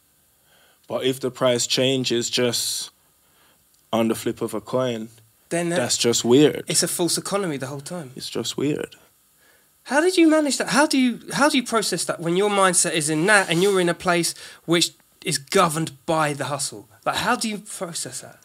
But 0.88 1.04
if 1.04 1.20
the 1.20 1.32
price 1.32 1.68
changes 1.68 2.30
just 2.30 2.92
on 3.92 4.08
the 4.08 4.16
flip 4.16 4.42
of 4.42 4.54
a 4.54 4.62
coin, 4.62 5.10
Then 5.50 5.70
that, 5.70 5.78
that's 5.78 5.98
just 5.98 6.24
weird. 6.26 6.64
it's 6.68 6.84
a 6.84 6.88
false 6.88 7.18
economy 7.18 7.58
the 7.58 7.68
whole 7.68 7.82
time. 7.82 8.12
It's 8.16 8.30
just 8.30 8.58
weird. 8.58 8.96
How 9.84 10.02
did 10.02 10.18
you 10.18 10.28
manage 10.30 10.58
that? 10.58 10.70
How 10.70 10.86
do 10.86 10.98
you 10.98 11.20
how 11.34 11.48
do 11.50 11.58
you 11.58 11.64
process 11.64 12.04
that 12.06 12.20
when 12.20 12.36
your 12.36 12.50
mindset 12.50 12.92
is 12.94 13.10
in 13.10 13.26
that 13.28 13.50
and 13.50 13.64
you're 13.64 13.80
in 13.80 13.88
a 13.90 13.94
place 13.94 14.36
which 14.66 14.92
is 15.24 15.38
governed 15.38 15.92
by 16.06 16.34
the 16.34 16.46
hustle? 16.46 16.90
Like 17.06 17.16
how 17.18 17.36
do 17.38 17.48
you 17.48 17.60
process 17.60 18.20
that? 18.22 18.40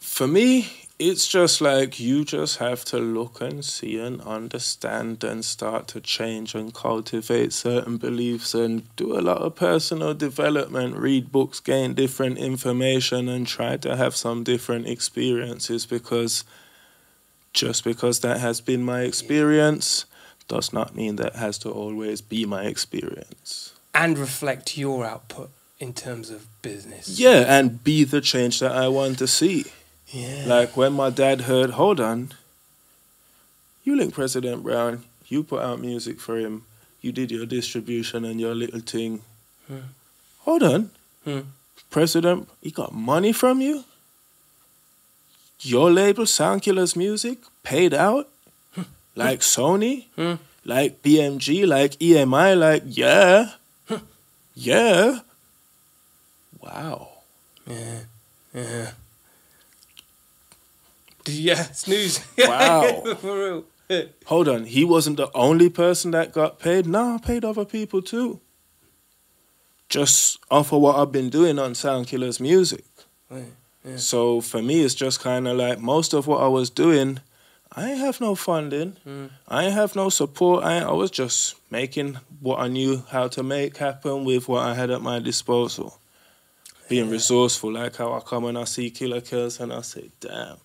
For 0.00 0.26
me, 0.26 0.68
it's 1.08 1.26
just 1.26 1.60
like 1.60 1.98
you 1.98 2.24
just 2.24 2.58
have 2.58 2.84
to 2.84 2.98
look 2.98 3.40
and 3.40 3.64
see 3.64 3.98
and 3.98 4.20
understand 4.20 5.24
and 5.24 5.44
start 5.44 5.88
to 5.88 6.00
change 6.00 6.54
and 6.54 6.72
cultivate 6.72 7.52
certain 7.52 7.96
beliefs 7.96 8.54
and 8.54 8.94
do 8.94 9.18
a 9.18 9.20
lot 9.20 9.38
of 9.38 9.56
personal 9.56 10.14
development, 10.14 10.96
read 10.96 11.32
books, 11.32 11.58
gain 11.58 11.94
different 11.94 12.38
information, 12.38 13.28
and 13.28 13.48
try 13.48 13.76
to 13.76 13.96
have 13.96 14.14
some 14.14 14.44
different 14.44 14.86
experiences 14.86 15.86
because 15.86 16.44
just 17.52 17.82
because 17.82 18.20
that 18.20 18.38
has 18.38 18.60
been 18.60 18.84
my 18.84 19.00
experience 19.00 20.04
does 20.46 20.72
not 20.72 20.94
mean 20.94 21.16
that 21.16 21.34
has 21.34 21.58
to 21.58 21.70
always 21.70 22.20
be 22.20 22.46
my 22.46 22.64
experience. 22.64 23.72
And 23.92 24.16
reflect 24.16 24.78
your 24.78 25.04
output 25.04 25.50
in 25.80 25.92
terms 25.92 26.30
of 26.30 26.46
business. 26.62 27.18
Yeah, 27.18 27.44
and 27.48 27.82
be 27.82 28.04
the 28.04 28.20
change 28.20 28.60
that 28.60 28.72
I 28.72 28.86
want 28.86 29.18
to 29.18 29.26
see. 29.26 29.66
Yeah. 30.12 30.44
Like 30.46 30.76
when 30.76 30.92
my 30.92 31.10
dad 31.10 31.42
heard, 31.42 31.70
hold 31.70 31.98
on, 32.00 32.32
you 33.84 33.96
link 33.96 34.14
President 34.14 34.62
Brown, 34.62 35.04
You 35.28 35.42
put 35.42 35.62
out 35.62 35.80
music 35.80 36.20
for 36.20 36.36
him. 36.36 36.64
You 37.00 37.10
did 37.10 37.30
your 37.30 37.46
distribution 37.46 38.24
and 38.24 38.38
your 38.38 38.54
little 38.54 38.80
thing. 38.80 39.22
Hold 40.40 40.62
on. 40.62 40.90
Hmm. 41.24 41.40
President, 41.90 42.48
he 42.60 42.70
got 42.70 42.92
money 42.92 43.32
from 43.32 43.60
you? 43.60 43.84
Your 45.60 45.90
label, 45.90 46.24
Soundkillers 46.24 46.96
Music, 46.96 47.38
paid 47.62 47.94
out? 47.94 48.28
like 49.16 49.40
Sony? 49.40 50.06
Hmm. 50.16 50.34
Like 50.64 51.02
BMG? 51.02 51.66
Like 51.66 51.92
EMI? 51.98 52.58
Like, 52.58 52.82
yeah. 52.86 53.52
yeah. 54.54 55.20
Wow. 56.60 57.08
Yeah, 57.66 58.00
yeah. 58.54 58.90
Yeah, 61.26 61.62
snooze. 61.72 62.24
Wow. 62.38 63.02
For 63.20 63.38
real. 63.38 63.64
Hold 64.26 64.48
on, 64.48 64.64
he 64.64 64.84
wasn't 64.84 65.18
the 65.18 65.30
only 65.34 65.68
person 65.68 66.12
that 66.12 66.32
got 66.32 66.58
paid. 66.58 66.86
No, 66.86 67.16
I 67.16 67.18
paid 67.18 67.44
other 67.44 67.64
people 67.64 68.00
too. 68.00 68.40
Just 69.88 70.38
off 70.50 70.72
of 70.72 70.80
what 70.80 70.96
I've 70.96 71.12
been 71.12 71.28
doing 71.28 71.58
on 71.58 71.72
Soundkillers 71.74 72.40
Music. 72.40 72.84
Right, 73.28 73.52
yeah. 73.84 73.96
So 73.96 74.40
for 74.40 74.62
me, 74.62 74.82
it's 74.82 74.94
just 74.94 75.20
kind 75.20 75.46
of 75.46 75.56
like 75.56 75.78
most 75.80 76.14
of 76.14 76.26
what 76.26 76.40
I 76.40 76.48
was 76.48 76.70
doing, 76.70 77.20
I 77.74 77.90
ain't 77.90 77.98
have 77.98 78.20
no 78.20 78.34
funding. 78.34 78.96
Mm. 79.06 79.30
I 79.48 79.64
ain't 79.64 79.74
have 79.74 79.94
no 79.94 80.08
support. 80.08 80.64
I, 80.64 80.78
I 80.78 80.92
was 80.92 81.10
just 81.10 81.56
making 81.70 82.18
what 82.40 82.60
I 82.60 82.68
knew 82.68 83.02
how 83.10 83.28
to 83.28 83.42
make 83.42 83.76
happen 83.76 84.24
with 84.24 84.48
what 84.48 84.62
I 84.62 84.74
had 84.74 84.90
at 84.90 85.02
my 85.02 85.18
disposal. 85.18 85.98
Being 86.88 87.10
resourceful, 87.10 87.72
like 87.72 87.96
how 87.96 88.12
I 88.12 88.20
come 88.20 88.44
and 88.44 88.58
I 88.58 88.64
see 88.64 88.90
Killer 88.90 89.20
Kills 89.20 89.60
and 89.60 89.72
I 89.72 89.82
say, 89.82 90.10
damn. 90.20 90.56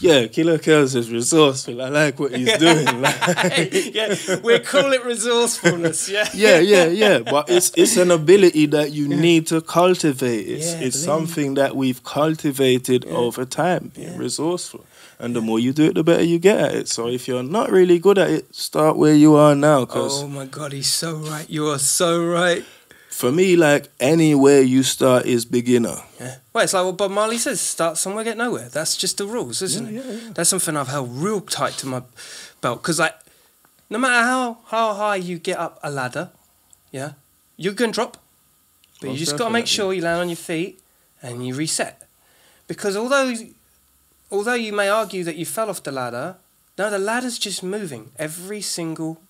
Yeah, 0.00 0.26
Killer 0.26 0.58
Kills 0.58 0.94
is 0.94 1.10
resourceful. 1.10 1.80
I 1.80 1.88
like 1.88 2.18
what 2.18 2.34
he's 2.34 2.56
doing. 2.58 2.86
Like, 3.04 3.94
yeah, 3.94 4.14
we 4.42 4.58
call 4.60 4.92
it 4.92 5.04
resourcefulness. 5.04 6.08
Yeah. 6.08 6.28
yeah, 6.34 6.58
yeah, 6.58 6.86
yeah. 6.86 7.18
But 7.20 7.48
it's 7.48 7.70
it's 7.76 7.96
an 7.96 8.10
ability 8.10 8.66
that 8.66 8.92
you 8.92 9.08
need 9.08 9.46
to 9.48 9.60
cultivate. 9.60 10.46
It's 10.48 10.72
Yeah, 10.72 10.80
it's 10.80 10.98
something 10.98 11.54
that 11.54 11.76
we've 11.76 12.02
cultivated 12.02 13.04
over 13.06 13.44
time, 13.44 13.92
being 13.94 14.16
resourceful. 14.18 14.84
And 15.18 15.34
the 15.36 15.40
more 15.40 15.60
you 15.60 15.72
do 15.72 15.84
it, 15.86 15.94
the 15.94 16.02
better 16.02 16.24
you 16.24 16.38
get 16.38 16.58
at 16.58 16.74
it. 16.74 16.88
So 16.88 17.08
if 17.08 17.28
you're 17.28 17.42
not 17.42 17.70
really 17.70 17.98
good 17.98 18.18
at 18.18 18.30
it, 18.30 18.54
start 18.54 18.96
where 18.96 19.14
you 19.14 19.36
are 19.36 19.54
now. 19.54 19.84
Because 19.84 20.22
Oh 20.22 20.28
my 20.28 20.46
God, 20.46 20.72
he's 20.72 20.92
so 20.92 21.14
right. 21.16 21.48
You 21.48 21.68
are 21.68 21.78
so 21.78 22.24
right. 22.24 22.64
For 23.14 23.30
me, 23.30 23.54
like 23.56 23.88
anywhere 24.00 24.60
you 24.60 24.82
start 24.82 25.24
is 25.26 25.44
beginner. 25.44 25.96
Yeah. 26.20 26.36
Well, 26.52 26.64
it's 26.64 26.72
like 26.74 26.84
what 26.84 26.96
Bob 26.96 27.12
Marley 27.12 27.38
says: 27.38 27.60
start 27.60 27.96
somewhere, 27.96 28.24
get 28.24 28.36
nowhere. 28.36 28.68
That's 28.68 28.96
just 28.96 29.18
the 29.18 29.26
rules, 29.26 29.62
isn't 29.62 29.86
Yeah, 29.92 30.00
it? 30.00 30.06
yeah, 30.06 30.12
yeah. 30.12 30.32
That's 30.34 30.50
something 30.50 30.76
I've 30.76 30.88
held 30.88 31.10
real 31.16 31.40
tight 31.40 31.74
to 31.78 31.86
my 31.86 32.02
belt 32.60 32.82
because, 32.82 32.98
like, 32.98 33.14
no 33.88 33.98
matter 33.98 34.22
how 34.26 34.58
how 34.66 34.94
high 34.94 35.16
you 35.16 35.38
get 35.38 35.58
up 35.58 35.78
a 35.82 35.90
ladder, 35.90 36.30
yeah, 36.90 37.12
you're 37.56 37.72
gonna 37.74 37.92
drop, 37.92 38.16
but 39.00 39.10
you 39.10 39.16
just 39.16 39.38
got 39.38 39.46
to 39.46 39.50
make 39.52 39.66
sure 39.68 39.92
you 39.92 40.02
land 40.02 40.20
on 40.20 40.28
your 40.28 40.36
feet 40.36 40.80
and 41.22 41.46
you 41.46 41.54
reset. 41.54 42.02
Because 42.66 42.96
although 42.96 43.32
although 44.30 44.54
you 44.54 44.72
may 44.72 44.88
argue 44.88 45.22
that 45.24 45.36
you 45.36 45.46
fell 45.46 45.70
off 45.70 45.82
the 45.82 45.92
ladder, 45.92 46.36
no, 46.76 46.90
the 46.90 46.98
ladder's 46.98 47.38
just 47.38 47.62
moving 47.62 48.10
every 48.18 48.60
single 48.60 49.20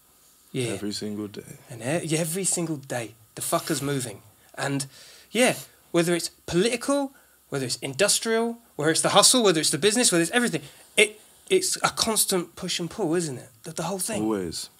year. 0.52 0.72
Every 0.74 0.92
single 0.92 1.28
day. 1.28 1.58
And 1.68 1.82
every 1.82 2.44
single 2.44 2.76
day, 2.76 3.14
the 3.34 3.42
fucker's 3.42 3.82
moving. 3.82 4.22
And 4.56 4.86
yeah, 5.30 5.54
whether 5.90 6.14
it's 6.14 6.28
political, 6.46 7.12
whether 7.48 7.66
it's 7.66 7.76
industrial, 7.76 8.58
whether 8.76 8.90
it's 8.90 9.00
the 9.00 9.10
hustle, 9.10 9.42
whether 9.42 9.60
it's 9.60 9.70
the 9.70 9.78
business, 9.78 10.10
whether 10.10 10.22
it's 10.22 10.30
everything, 10.32 10.62
it 10.96 11.20
it's 11.50 11.76
a 11.76 11.90
constant 11.90 12.56
push 12.56 12.80
and 12.80 12.90
pull, 12.90 13.14
isn't 13.14 13.38
it? 13.38 13.50
The, 13.64 13.72
the 13.72 13.82
whole 13.84 13.98
thing 13.98 14.22
Always. 14.22 14.70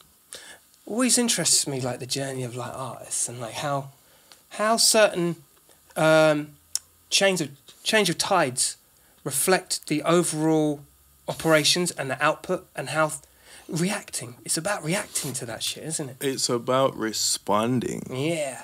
always 0.87 1.19
interests 1.19 1.67
me, 1.67 1.81
like 1.81 1.99
the 2.01 2.07
journey 2.07 2.43
of 2.43 2.57
like 2.57 2.73
artists 2.75 3.29
and 3.29 3.41
like 3.41 3.55
how 3.55 3.91
how 4.51 4.77
certain 4.77 5.37
um, 5.97 6.57
change 7.11 7.41
of 7.41 7.51
change 7.83 8.09
of 8.09 8.19
tides 8.19 8.77
reflect 9.25 9.89
the 9.89 10.03
overall 10.03 10.81
operations 11.29 11.91
and 11.93 12.11
the 12.11 12.23
output 12.23 12.67
and 12.77 12.91
how 12.91 13.13
reacting. 13.69 14.37
It's 14.45 14.57
about 14.57 14.85
reacting 14.85 15.33
to 15.35 15.47
that 15.47 15.63
shit, 15.63 15.85
isn't 15.85 16.09
it? 16.11 16.17
It's 16.21 16.49
about 16.49 16.97
responding. 16.97 18.03
Yeah. 18.11 18.63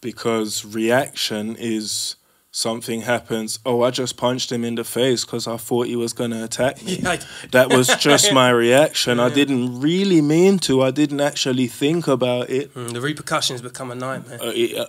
because 0.00 0.64
reaction 0.64 1.56
is 1.58 2.16
something 2.52 3.02
happens. 3.02 3.58
Oh, 3.66 3.82
I 3.82 3.90
just 3.90 4.16
punched 4.16 4.50
him 4.52 4.64
in 4.64 4.76
the 4.76 4.84
face 4.84 5.24
because 5.24 5.46
I 5.46 5.56
thought 5.58 5.88
he 5.88 5.96
was 5.96 6.12
going 6.12 6.30
to 6.30 6.42
attack 6.44 6.82
me. 6.84 6.96
Yeah, 7.02 7.20
That 7.50 7.68
was 7.70 7.88
just 7.96 8.32
my 8.32 8.50
reaction. 8.66 9.20
I 9.20 9.28
didn't 9.28 9.80
really 9.80 10.22
mean 10.22 10.58
to. 10.60 10.82
I 10.82 10.90
didn't 10.90 11.20
actually 11.20 11.66
think 11.66 12.06
about 12.08 12.48
it. 12.50 12.72
Mm, 12.74 12.92
the 12.92 13.00
repercussions 13.00 13.60
become 13.62 13.90
a 13.90 13.94
nightmare. 13.94 14.38
Uh, 14.40 14.52
it 14.54 14.76
uh, 14.78 14.86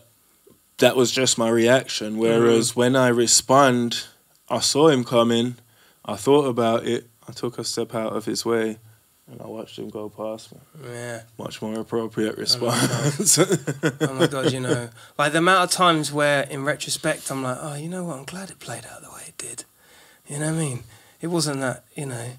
that 0.77 0.95
was 0.95 1.11
just 1.11 1.37
my 1.37 1.49
reaction. 1.49 2.17
Whereas 2.17 2.75
when 2.75 2.95
I 2.95 3.07
respond, 3.07 4.05
I 4.47 4.59
saw 4.59 4.87
him 4.89 5.03
coming. 5.03 5.55
I 6.05 6.15
thought 6.15 6.45
about 6.45 6.85
it. 6.85 7.07
I 7.27 7.31
took 7.33 7.57
a 7.57 7.63
step 7.63 7.93
out 7.95 8.13
of 8.13 8.25
his 8.25 8.45
way, 8.45 8.77
and 9.29 9.41
I 9.41 9.47
watched 9.47 9.77
him 9.77 9.89
go 9.89 10.09
past 10.09 10.53
me. 10.53 10.59
Yeah. 10.89 11.21
Much 11.37 11.61
more 11.61 11.79
appropriate 11.79 12.37
response. 12.37 13.37
Oh 13.37 14.13
my 14.13 14.27
god, 14.27 14.51
you 14.51 14.59
know, 14.59 14.89
like 15.17 15.31
the 15.33 15.39
amount 15.39 15.63
of 15.65 15.71
times 15.71 16.11
where, 16.11 16.43
in 16.43 16.63
retrospect, 16.63 17.29
I'm 17.31 17.43
like, 17.43 17.57
oh, 17.61 17.75
you 17.75 17.89
know 17.89 18.03
what? 18.05 18.17
I'm 18.17 18.25
glad 18.25 18.49
it 18.49 18.59
played 18.59 18.85
out 18.85 19.01
the 19.01 19.09
way 19.09 19.23
it 19.27 19.37
did. 19.37 19.65
You 20.27 20.39
know 20.39 20.47
what 20.47 20.55
I 20.55 20.57
mean? 20.57 20.83
It 21.21 21.27
wasn't 21.27 21.59
that, 21.61 21.83
you 21.95 22.05
know, 22.05 22.29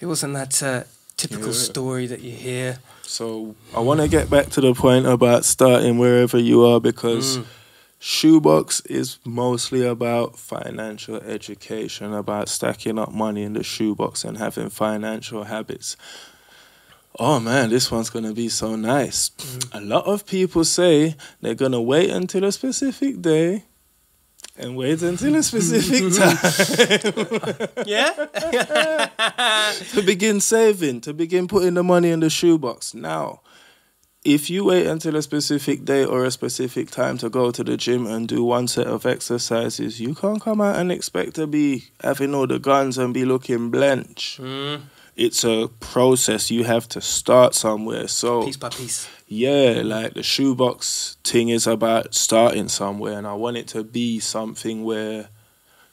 it 0.00 0.06
wasn't 0.06 0.34
that 0.34 0.62
uh, 0.62 0.84
typical 1.16 1.48
Yeah. 1.48 1.52
story 1.52 2.06
that 2.06 2.20
you 2.20 2.32
hear. 2.32 2.78
So 3.02 3.54
I 3.74 3.80
want 3.80 4.00
to 4.00 4.08
get 4.08 4.28
back 4.30 4.48
to 4.50 4.60
the 4.60 4.74
point 4.74 5.06
about 5.06 5.44
starting 5.44 5.98
wherever 5.98 6.38
you 6.38 6.64
are 6.64 6.80
because 6.80 7.38
Shoebox 8.06 8.84
is 8.84 9.18
mostly 9.24 9.82
about 9.82 10.38
financial 10.38 11.16
education, 11.16 12.12
about 12.12 12.50
stacking 12.50 12.98
up 12.98 13.12
money 13.12 13.44
in 13.44 13.54
the 13.54 13.62
shoebox 13.62 14.24
and 14.24 14.36
having 14.36 14.68
financial 14.68 15.44
habits. 15.44 15.96
Oh 17.18 17.40
man, 17.40 17.70
this 17.70 17.90
one's 17.90 18.10
going 18.10 18.26
to 18.26 18.34
be 18.34 18.50
so 18.50 18.76
nice. 18.76 19.30
Mm. 19.30 19.80
A 19.80 19.80
lot 19.80 20.04
of 20.04 20.26
people 20.26 20.66
say 20.66 21.16
they're 21.40 21.54
going 21.54 21.72
to 21.72 21.80
wait 21.80 22.10
until 22.10 22.44
a 22.44 22.52
specific 22.52 23.22
day 23.22 23.64
and 24.58 24.76
wait 24.76 25.00
until 25.00 25.34
a 25.36 25.42
specific 25.42 26.12
time 26.18 26.36
Yeah. 27.86 28.10
to 29.92 30.02
begin 30.02 30.40
saving, 30.40 31.00
to 31.00 31.14
begin 31.14 31.48
putting 31.48 31.72
the 31.72 31.82
money 31.82 32.10
in 32.10 32.20
the 32.20 32.28
shoebox. 32.28 32.92
Now, 32.92 33.40
if 34.24 34.48
you 34.48 34.64
wait 34.64 34.86
until 34.86 35.16
a 35.16 35.22
specific 35.22 35.84
day 35.84 36.04
or 36.04 36.24
a 36.24 36.30
specific 36.30 36.90
time 36.90 37.18
to 37.18 37.28
go 37.28 37.50
to 37.50 37.62
the 37.62 37.76
gym 37.76 38.06
and 38.06 38.26
do 38.26 38.42
one 38.42 38.66
set 38.68 38.86
of 38.86 39.04
exercises, 39.04 40.00
you 40.00 40.14
can't 40.14 40.40
come 40.40 40.60
out 40.60 40.76
and 40.76 40.90
expect 40.90 41.34
to 41.34 41.46
be 41.46 41.88
having 42.02 42.34
all 42.34 42.46
the 42.46 42.58
guns 42.58 42.96
and 42.96 43.12
be 43.12 43.24
looking 43.24 43.70
blench. 43.70 44.38
Mm, 44.40 44.80
It's 45.16 45.44
a 45.44 45.68
process. 45.80 46.50
You 46.50 46.64
have 46.64 46.88
to 46.88 47.00
start 47.00 47.54
somewhere. 47.54 48.08
So 48.08 48.44
piece 48.46 48.56
by 48.56 48.70
piece. 48.70 49.08
yeah, 49.28 49.82
like 49.84 50.14
the 50.14 50.22
shoebox 50.22 51.18
thing 51.22 51.50
is 51.50 51.66
about 51.66 52.14
starting 52.14 52.68
somewhere, 52.68 53.18
and 53.18 53.26
I 53.26 53.34
want 53.34 53.58
it 53.58 53.68
to 53.68 53.84
be 53.84 54.20
something 54.20 54.84
where 54.84 55.28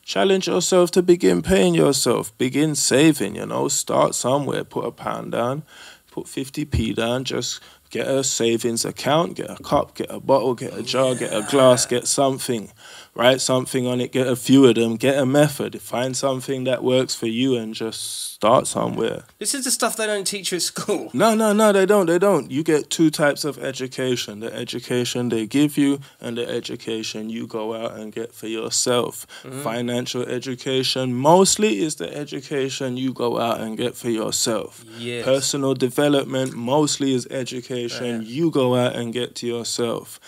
challenge 0.04 0.48
yourself 0.48 0.90
to 0.92 1.02
begin 1.04 1.42
paying 1.42 1.76
yourself, 1.76 2.36
begin 2.38 2.76
saving, 2.76 3.36
you 3.36 3.46
know, 3.46 3.68
start 3.68 4.16
somewhere, 4.16 4.64
put 4.64 4.86
a 4.86 4.92
pound 4.92 5.34
down, 5.34 5.64
put 6.10 6.26
50p 6.26 6.96
down, 6.96 7.24
just 7.24 7.60
get 7.92 8.08
a 8.08 8.24
savings 8.24 8.86
account, 8.86 9.36
get 9.36 9.50
a 9.50 9.62
cup, 9.62 9.96
get 9.96 10.10
a 10.10 10.20
bottle, 10.20 10.56
get 10.56 10.74
a 10.74 10.82
jar, 10.82 11.14
get 11.14 11.34
a 11.34 11.46
glass, 11.52 11.86
get 11.86 12.08
something, 12.08 12.72
write 13.14 13.42
something 13.42 13.86
on 13.86 14.00
it, 14.00 14.14
get 14.14 14.28
a 14.28 14.36
few 14.36 14.66
of 14.66 14.76
them, 14.76 14.96
get 14.96 15.18
a 15.18 15.26
method, 15.26 15.80
find 15.82 16.16
something 16.16 16.64
that 16.64 16.84
works 16.84 17.14
for 17.14 17.28
you, 17.28 17.58
and 17.58 17.76
just 17.76 18.32
start 18.34 18.66
somewhere. 18.66 19.26
This 19.40 19.54
is 19.54 19.66
the 19.66 19.72
stuff 19.72 19.98
they 19.98 20.08
don't 20.08 20.26
teach 20.26 20.52
you 20.52 20.56
at 20.56 20.62
school. 20.62 21.10
No, 21.14 21.36
no, 21.36 21.52
no, 21.52 21.74
they 21.74 21.86
don't. 21.86 22.06
They 22.06 22.18
don't. 22.18 22.50
You 22.50 22.64
get 22.64 22.90
two 22.90 23.12
types 23.12 23.44
of 23.44 23.60
education 23.60 24.40
the 24.40 24.54
education 24.54 25.30
they 25.30 25.46
give 25.46 25.78
you, 25.78 26.00
and 26.22 26.38
the 26.38 26.48
education 26.48 27.30
you 27.30 27.46
go 27.46 27.76
out 27.76 28.00
and 28.00 28.14
get 28.14 28.34
for 28.34 28.48
yourself. 28.48 29.28
Mm-hmm. 29.44 29.62
Financial 29.62 30.24
education 30.24 31.14
mostly 31.14 31.82
is 31.82 31.96
the 31.96 32.16
education 32.16 32.96
you 32.96 33.12
go 33.14 33.40
out 33.40 33.60
and 33.60 33.78
get 33.78 33.96
for 33.96 34.10
yourself. 34.10 34.86
Yes. 34.98 35.26
Personal 35.26 35.74
development 35.74 36.54
mostly 36.56 37.14
is 37.14 37.28
education 37.30 37.81
you 38.24 38.52
go 38.52 38.76
out 38.76 38.96
and 38.96 39.14
get 39.14 39.36
to 39.36 39.48
yourself. 39.48 40.20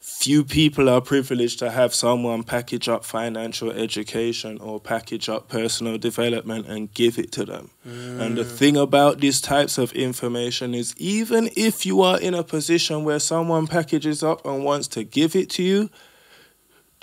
Few 0.00 0.44
people 0.44 0.88
are 0.88 1.00
privileged 1.00 1.58
to 1.58 1.70
have 1.70 1.94
someone 1.94 2.44
package 2.44 2.88
up 2.88 3.04
financial 3.04 3.70
education 3.70 4.58
or 4.58 4.78
package 4.78 5.28
up 5.28 5.48
personal 5.48 5.98
development 5.98 6.66
and 6.66 6.92
give 6.94 7.18
it 7.18 7.32
to 7.32 7.44
them. 7.44 7.70
And 7.84 8.36
the 8.36 8.44
mm. 8.44 8.50
thing 8.50 8.76
about 8.76 9.20
these 9.20 9.40
types 9.40 9.76
of 9.76 9.92
information 9.92 10.74
is 10.74 10.94
even 10.98 11.50
if 11.56 11.84
you 11.84 12.02
are 12.02 12.20
in 12.20 12.34
a 12.34 12.42
position 12.42 13.04
where 13.04 13.18
someone 13.18 13.66
packages 13.66 14.22
up 14.22 14.46
and 14.46 14.64
wants 14.64 14.88
to 14.88 15.04
give 15.04 15.34
it 15.34 15.50
to 15.50 15.62
you, 15.62 15.90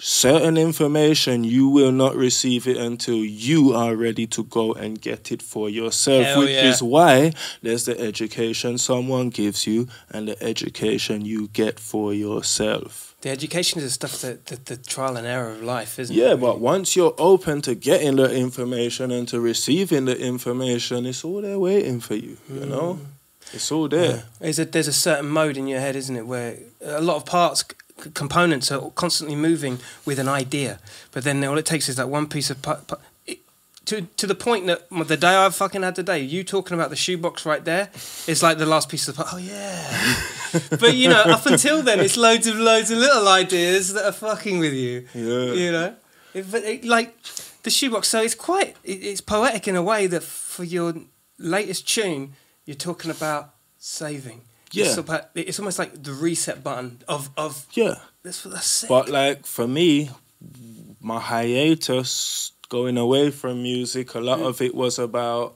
certain 0.04 0.58
information 0.58 1.44
you 1.44 1.70
will 1.70 1.92
not 1.92 2.16
receive 2.16 2.68
it 2.68 2.76
until 2.76 3.24
you 3.24 3.72
are 3.72 3.96
ready 3.96 4.26
to 4.26 4.44
go 4.46 4.74
and 4.74 5.00
get 5.00 5.32
it 5.32 5.44
for 5.44 5.70
yourself 5.70 6.26
Hell 6.26 6.40
which 6.40 6.50
yeah. 6.50 6.70
is 6.70 6.82
why 6.82 7.34
there's 7.62 7.86
the 7.86 8.00
education 8.00 8.80
someone 8.80 9.30
gives 9.30 9.68
you 9.68 9.88
and 10.10 10.28
the 10.28 10.44
education 10.44 11.24
you 11.24 11.50
get 11.50 11.80
for 11.80 12.16
yourself. 12.16 13.16
The 13.22 13.30
education 13.30 13.78
is 13.80 13.84
the 13.86 13.92
stuff 13.92 14.22
that 14.22 14.48
the, 14.48 14.56
the 14.56 14.78
trial 14.78 15.18
and 15.18 15.28
error 15.28 15.52
of 15.52 15.62
life, 15.62 16.00
isn't 16.00 16.16
yeah 16.16 16.34
it? 16.34 16.42
but 16.42 16.60
once 16.60 16.96
you're 16.96 17.14
open 17.20 17.62
to 17.62 17.76
getting 17.76 18.16
the 18.16 18.36
information 18.36 19.12
and 19.12 19.28
to 19.28 19.40
receiving 19.40 20.06
the 20.06 20.20
information 20.20 21.06
it's 21.06 21.24
all 21.24 21.44
there 21.44 21.60
waiting 21.60 22.00
for 22.00 22.16
you 22.16 22.38
you 22.50 22.62
hmm. 22.62 22.70
know? 22.70 23.00
It's 23.54 23.72
all 23.72 23.90
there. 23.90 24.24
There's 24.40 24.60
a 24.60 24.66
there's 24.66 24.88
a 24.88 24.94
certain 24.94 25.28
mode 25.28 25.58
in 25.58 25.68
your 25.68 25.82
head, 25.82 25.96
isn't 25.96 26.16
it, 26.16 26.26
where 26.26 26.58
a 26.82 27.02
lot 27.02 27.18
of 27.18 27.26
parts, 27.26 27.66
components 28.14 28.72
are 28.72 28.90
constantly 28.92 29.36
moving 29.36 29.80
with 30.06 30.20
an 30.20 30.28
idea, 30.28 30.80
but 31.12 31.24
then 31.24 31.44
all 31.44 31.58
it 31.58 31.66
takes 31.66 31.88
is 31.90 31.96
that 31.96 32.10
one 32.10 32.28
piece 32.28 32.50
of 32.50 32.62
pu- 32.62 32.76
pu- 32.88 32.96
it, 33.26 33.40
to 33.86 34.02
to 34.18 34.28
the 34.28 34.36
point 34.36 34.68
that 34.68 34.88
the 35.08 35.18
day 35.18 35.36
I 35.46 35.50
fucking 35.50 35.84
had 35.84 35.96
today, 35.96 36.20
you 36.20 36.44
talking 36.44 36.76
about 36.76 36.90
the 36.90 36.96
shoebox 36.96 37.46
right 37.46 37.64
there, 37.64 37.90
is 38.28 38.42
like 38.44 38.58
the 38.58 38.66
last 38.66 38.90
piece 38.90 39.08
of 39.08 39.16
the 39.16 39.24
pu- 39.24 39.30
oh 39.34 39.38
yeah, 39.38 40.16
but 40.80 40.94
you 40.96 41.10
know 41.10 41.22
up 41.22 41.46
until 41.46 41.82
then 41.82 42.00
it's 42.00 42.18
loads 42.18 42.48
of 42.48 42.56
loads 42.58 42.92
of 42.92 42.98
little 42.98 43.28
ideas 43.28 43.94
that 43.94 44.06
are 44.06 44.12
fucking 44.12 44.60
with 44.60 44.74
you, 44.74 45.08
Yeah. 45.14 45.54
you 45.54 45.72
know, 45.72 45.96
It- 46.34 46.52
but 46.52 46.64
it, 46.64 46.86
like 46.86 47.16
the 47.64 47.70
shoebox. 47.70 48.08
So 48.10 48.22
it's 48.22 48.36
quite 48.36 48.76
it, 48.84 49.04
it's 49.04 49.22
poetic 49.22 49.68
in 49.68 49.76
a 49.76 49.84
way 49.84 50.08
that 50.08 50.24
for 50.24 50.64
your 50.64 50.94
latest 51.38 51.88
tune, 51.88 52.34
you're 52.66 52.76
talking 52.90 53.12
about 53.12 53.54
saving. 53.80 54.42
Yeah. 54.74 54.86
It's, 54.86 54.98
about, 54.98 55.30
it's 55.36 55.60
almost 55.60 55.80
like 55.80 56.02
the 56.02 56.14
reset 56.14 56.64
button 56.64 57.00
of 57.08 57.30
of 57.38 57.66
yeah 57.74 57.96
that's 58.24 58.44
that's 58.44 58.66
sick. 58.66 58.90
But 58.90 59.10
like 59.10 59.46
for 59.46 59.68
me, 59.68 60.12
my 61.00 61.20
hiatus 61.20 62.52
going 62.70 62.98
away 62.98 63.32
from 63.32 63.64
music, 63.64 64.16
a 64.16 64.20
lot 64.20 64.40
mm. 64.40 64.48
of 64.48 64.62
it 64.62 64.74
was 64.74 64.98
about 64.98 65.56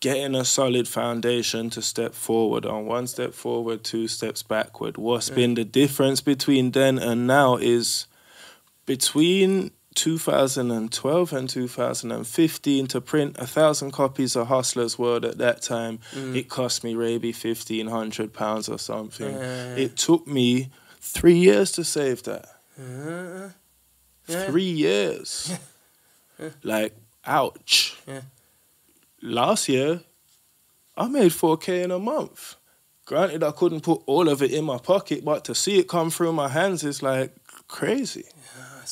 getting 0.00 0.34
a 0.34 0.44
solid 0.44 0.88
foundation 0.88 1.70
to 1.70 1.82
step 1.82 2.14
forward 2.14 2.64
on. 2.66 2.86
One 2.86 3.06
step 3.06 3.34
forward, 3.34 3.84
two 3.84 4.08
steps 4.08 4.42
backward. 4.42 4.96
What's 4.96 5.30
been 5.30 5.54
the 5.54 5.64
difference 5.64 6.20
between 6.20 6.70
then 6.70 6.98
and 6.98 7.26
now 7.26 7.56
is 7.56 8.06
between 8.86 9.70
2012 9.94 11.32
and 11.32 11.48
2015 11.48 12.86
to 12.86 13.00
print 13.00 13.36
a 13.38 13.46
thousand 13.46 13.90
copies 13.90 14.36
of 14.36 14.46
Hustler's 14.46 14.98
World 14.98 15.24
at 15.24 15.38
that 15.38 15.62
time, 15.62 15.98
it 16.14 16.48
cost 16.48 16.84
me 16.84 16.94
maybe 16.94 17.32
1500 17.32 18.32
pounds 18.32 18.68
or 18.68 18.78
something. 18.78 19.34
Yeah. 19.34 19.74
It 19.76 19.96
took 19.96 20.26
me 20.26 20.70
three 21.00 21.38
years 21.38 21.72
to 21.72 21.84
save 21.84 22.22
that. 22.24 22.46
Uh, 22.78 23.50
yeah. 24.28 24.46
Three 24.46 24.70
years. 24.70 25.58
Like, 26.62 26.96
ouch. 27.26 27.98
Yeah. 28.06 28.22
Last 29.22 29.68
year, 29.68 30.00
I 30.96 31.08
made 31.08 31.32
4K 31.32 31.84
in 31.84 31.90
a 31.90 31.98
month. 31.98 32.56
Granted, 33.04 33.42
I 33.42 33.50
couldn't 33.50 33.80
put 33.80 34.02
all 34.06 34.28
of 34.28 34.40
it 34.40 34.52
in 34.52 34.64
my 34.64 34.78
pocket, 34.78 35.24
but 35.24 35.44
to 35.46 35.54
see 35.54 35.78
it 35.78 35.88
come 35.88 36.10
through 36.10 36.32
my 36.32 36.48
hands 36.48 36.84
is 36.84 37.02
like 37.02 37.34
crazy. 37.66 38.24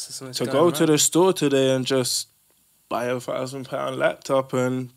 That's 0.07 0.39
to 0.39 0.47
go 0.47 0.71
to 0.71 0.87
the 0.87 0.99
store 0.99 1.33
today 1.33 1.75
and 1.75 1.85
just 1.87 2.29
buy 2.89 3.07
a 3.07 3.21
thousand 3.21 3.69
pound 3.69 3.97
laptop 3.97 4.53
and 4.53 4.91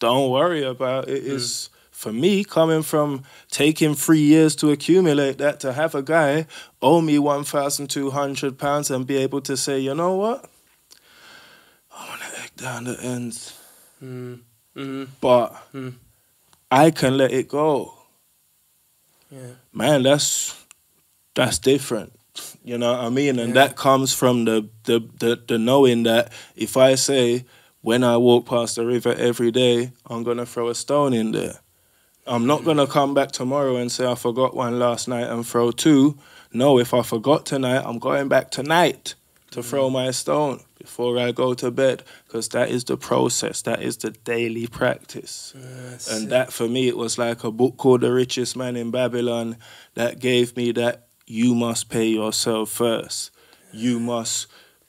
don't 0.00 0.30
worry 0.30 0.62
about 0.64 1.08
it 1.08 1.24
Mm. 1.24 1.36
is 1.36 1.70
for 1.90 2.12
me 2.12 2.44
coming 2.44 2.82
from 2.82 3.22
taking 3.50 3.94
three 3.94 4.20
years 4.20 4.54
to 4.56 4.70
accumulate 4.70 5.38
that 5.38 5.58
to 5.60 5.72
have 5.72 5.94
a 5.94 6.02
guy 6.02 6.46
owe 6.80 7.00
me 7.00 7.18
one 7.18 7.44
thousand 7.44 7.88
two 7.90 8.10
hundred 8.10 8.58
pounds 8.58 8.90
and 8.90 9.06
be 9.06 9.16
able 9.16 9.40
to 9.40 9.56
say, 9.56 9.80
you 9.80 9.94
know 9.94 10.14
what, 10.14 10.48
I 11.90 12.08
want 12.08 12.20
to 12.22 12.40
egg 12.42 12.50
down 12.56 12.84
the 12.84 13.00
ends, 13.02 13.54
Mm, 14.02 14.40
mm, 14.76 15.08
but 15.20 15.52
Mm. 15.74 15.94
I 16.70 16.90
can 16.92 17.16
let 17.16 17.32
it 17.32 17.48
go. 17.48 17.94
yeah. 19.30 19.54
man, 19.72 20.02
that's 20.04 20.54
that's 21.34 21.58
different. 21.58 22.12
You 22.64 22.78
know 22.78 22.92
what 22.92 23.00
I 23.00 23.08
mean? 23.08 23.38
And 23.38 23.54
Yeah. 23.54 23.66
that 23.66 23.76
comes 23.76 24.12
from 24.12 24.44
the, 24.44 24.68
the 24.84 25.00
the 25.18 25.42
the 25.46 25.58
knowing 25.58 26.02
that 26.04 26.32
if 26.56 26.76
I 26.76 26.94
say 26.96 27.44
when 27.80 28.04
I 28.04 28.16
walk 28.16 28.46
past 28.46 28.76
the 28.76 28.84
river 28.84 29.14
every 29.14 29.50
day, 29.50 29.92
I'm 30.06 30.22
gonna 30.24 30.46
throw 30.46 30.68
a 30.68 30.74
stone 30.74 31.14
in 31.14 31.32
there. 31.32 31.60
I'm 32.26 32.46
not 32.46 32.64
gonna 32.64 32.86
come 32.86 33.14
back 33.14 33.32
tomorrow 33.32 33.76
and 33.76 33.90
say 33.90 34.06
I 34.06 34.14
forgot 34.14 34.54
one 34.54 34.78
last 34.78 35.08
night 35.08 35.28
and 35.28 35.46
throw 35.46 35.70
two. 35.70 36.18
No, 36.52 36.78
if 36.78 36.92
I 36.92 37.02
forgot 37.02 37.46
tonight, 37.46 37.82
I'm 37.84 37.98
going 37.98 38.28
back 38.28 38.50
tonight 38.50 39.14
to 39.50 39.62
throw 39.62 39.86
mm-hmm. 39.86 39.94
my 39.94 40.10
stone 40.10 40.60
before 40.78 41.18
I 41.18 41.32
go 41.32 41.54
to 41.54 41.70
bed 41.70 42.02
because 42.26 42.48
that 42.50 42.68
is 42.70 42.84
the 42.84 42.96
process. 42.96 43.62
That 43.62 43.82
is 43.82 43.96
the 43.98 44.10
daily 44.10 44.66
practice. 44.66 45.54
That's 45.56 46.10
And 46.10 46.26
it. 46.26 46.30
that 46.30 46.52
for 46.52 46.68
me, 46.68 46.88
it 46.88 46.96
was 46.96 47.18
like 47.18 47.44
a 47.44 47.50
book 47.50 47.76
called 47.78 48.02
The 48.02 48.12
Richest 48.12 48.56
Man 48.56 48.76
in 48.76 48.90
Babylon 48.90 49.56
that 49.94 50.18
gave 50.18 50.56
me 50.56 50.72
that 50.72 51.07
you 51.28 51.54
must 51.54 51.88
pay 51.88 52.06
yourself 52.08 52.70
first. 52.70 53.30
You 53.72 54.00
must 54.00 54.46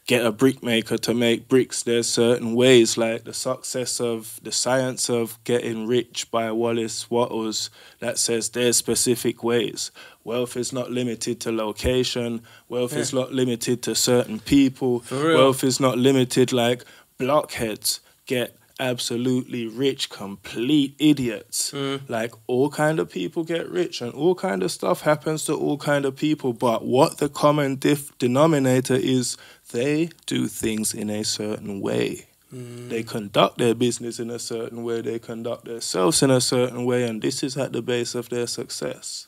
get 0.08 0.26
a 0.26 0.32
brickmaker 0.32 0.98
to 0.98 1.14
make 1.14 1.48
bricks. 1.48 1.84
There's 1.84 2.08
certain 2.08 2.56
ways, 2.56 2.98
like 2.98 3.26
the 3.26 3.34
success 3.34 4.00
of 4.02 4.40
the 4.42 4.52
science 4.52 5.10
of 5.10 5.38
getting 5.44 5.86
rich 5.86 6.32
by 6.32 6.52
Wallace 6.52 7.12
Wattles, 7.12 7.70
that 8.00 8.18
says 8.18 8.50
there's 8.50 8.78
specific 8.78 9.44
ways. 9.44 9.92
Wealth 10.24 10.58
is 10.58 10.74
not 10.74 10.90
limited 10.90 11.40
to 11.42 11.52
location. 11.52 12.42
Wealth 12.70 12.94
is 12.96 13.14
not 13.14 13.32
limited 13.34 13.84
to 13.84 13.94
certain 13.94 14.40
people. 14.40 15.04
Wealth 15.36 15.64
is 15.64 15.80
not 15.80 15.98
limited 16.00 16.52
like 16.52 16.86
blockheads 17.20 18.00
get 18.26 18.56
absolutely 18.80 19.68
rich, 19.68 20.10
complete 20.10 20.96
idiots. 21.00 21.72
Hmm. 21.72 21.98
Like 22.08 22.34
all 22.48 22.70
kind 22.70 23.00
of 23.00 23.10
people 23.10 23.44
get 23.44 23.70
rich 23.70 24.02
and 24.02 24.14
all 24.14 24.36
kind 24.36 24.64
of 24.64 24.72
stuff 24.72 25.02
happens 25.02 25.46
to 25.46 25.54
all 25.56 25.78
kind 25.78 26.06
of 26.06 26.16
people. 26.16 26.54
But 26.54 26.86
what 26.86 27.18
the 27.18 27.30
common 27.30 27.76
dif- 27.76 28.18
denominator 28.18 28.96
is 28.96 29.38
they 29.72 30.10
do 30.26 30.48
things 30.48 30.94
in 30.94 31.10
a 31.10 31.24
certain 31.24 31.82
way. 31.82 32.26
Hmm. 32.50 32.90
They 32.90 33.04
conduct 33.04 33.60
their 33.60 33.76
business 33.76 34.20
in 34.20 34.32
a 34.32 34.40
certain 34.40 34.84
way. 34.84 35.02
They 35.02 35.20
conduct 35.20 35.66
themselves 35.66 36.24
in 36.24 36.32
a 36.32 36.42
certain 36.42 36.84
way, 36.86 37.04
and 37.08 37.22
this 37.22 37.44
is 37.44 37.56
at 37.58 37.74
the 37.74 37.82
base 37.82 38.16
of 38.16 38.30
their 38.30 38.48
success. 38.48 39.28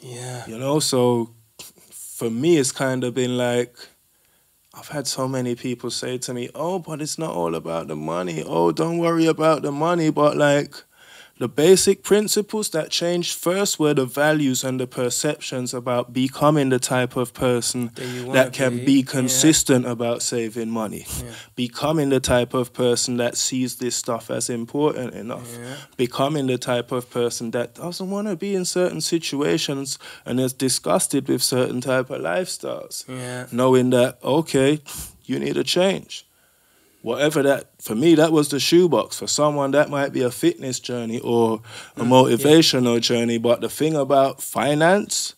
yeah. 0.00 0.44
You 0.46 0.58
know, 0.58 0.80
so 0.80 1.30
for 1.90 2.30
me, 2.30 2.56
it's 2.56 2.72
kind 2.72 3.04
of 3.04 3.14
been 3.14 3.36
like 3.36 3.76
I've 4.76 4.88
had 4.88 5.06
so 5.06 5.28
many 5.28 5.54
people 5.54 5.90
say 5.90 6.18
to 6.18 6.34
me, 6.34 6.50
"Oh, 6.54 6.78
but 6.80 7.00
it's 7.00 7.18
not 7.18 7.32
all 7.32 7.54
about 7.54 7.86
the 7.86 7.94
money. 7.94 8.42
Oh, 8.44 8.72
don't 8.72 8.98
worry 8.98 9.26
about 9.26 9.62
the 9.62 9.70
money." 9.70 10.10
But 10.10 10.36
like 10.36 10.82
the 11.38 11.48
basic 11.48 12.04
principles 12.04 12.70
that 12.70 12.90
changed 12.90 13.36
first 13.36 13.78
were 13.78 13.92
the 13.94 14.06
values 14.06 14.62
and 14.62 14.78
the 14.78 14.86
perceptions 14.86 15.74
about 15.74 16.12
becoming 16.12 16.68
the 16.68 16.78
type 16.78 17.16
of 17.16 17.32
person 17.34 17.90
That 17.96 18.32
that 18.32 18.52
can 18.52 18.76
be, 18.78 18.84
be 18.84 18.92
yeah. 19.00 19.04
consistent 19.10 19.84
about 19.86 20.22
saving 20.22 20.70
money. 20.70 21.06
Becoming 21.56 22.10
the 22.10 22.20
type 22.20 22.54
of 22.54 22.72
person 22.72 23.16
that 23.16 23.36
sees 23.36 23.76
this 23.76 23.96
stuff 23.96 24.30
as 24.30 24.48
important 24.48 25.14
enough. 25.14 25.48
Yeah. 25.60 25.76
Becoming 25.96 26.46
the 26.46 26.58
type 26.58 26.92
of 26.92 27.10
person 27.10 27.50
that 27.50 27.74
doesn't 27.74 28.10
want 28.10 28.28
to 28.28 28.36
be 28.36 28.54
in 28.54 28.64
certain 28.64 29.00
situations 29.00 29.98
and 30.24 30.38
is 30.38 30.52
disgusted 30.52 31.28
with 31.28 31.42
certain 31.42 31.80
type 31.80 32.10
of 32.10 32.20
lifestyles 32.22 33.04
Yeah. 33.08 33.46
knowing 33.50 33.90
that 33.90 34.18
okay, 34.22 34.80
you 35.24 35.38
need 35.40 35.56
a 35.56 35.64
change. 35.64 36.26
Whatever 37.04 37.42
that 37.42 37.82
for 37.82 37.94
me, 37.94 38.14
that 38.14 38.32
was 38.32 38.48
the 38.48 38.58
shoebox. 38.58 39.18
For 39.18 39.26
someone, 39.26 39.72
that 39.72 39.90
might 39.90 40.10
be 40.10 40.22
a 40.22 40.30
fitness 40.30 40.80
journey 40.80 41.20
or 41.20 41.60
a 41.96 42.00
mm, 42.00 42.08
motivational 42.08 42.98
journey. 42.98 43.36
But 43.36 43.60
the 43.60 43.68
thing 43.68 43.94
about 43.94 44.40
finance, 44.40 45.34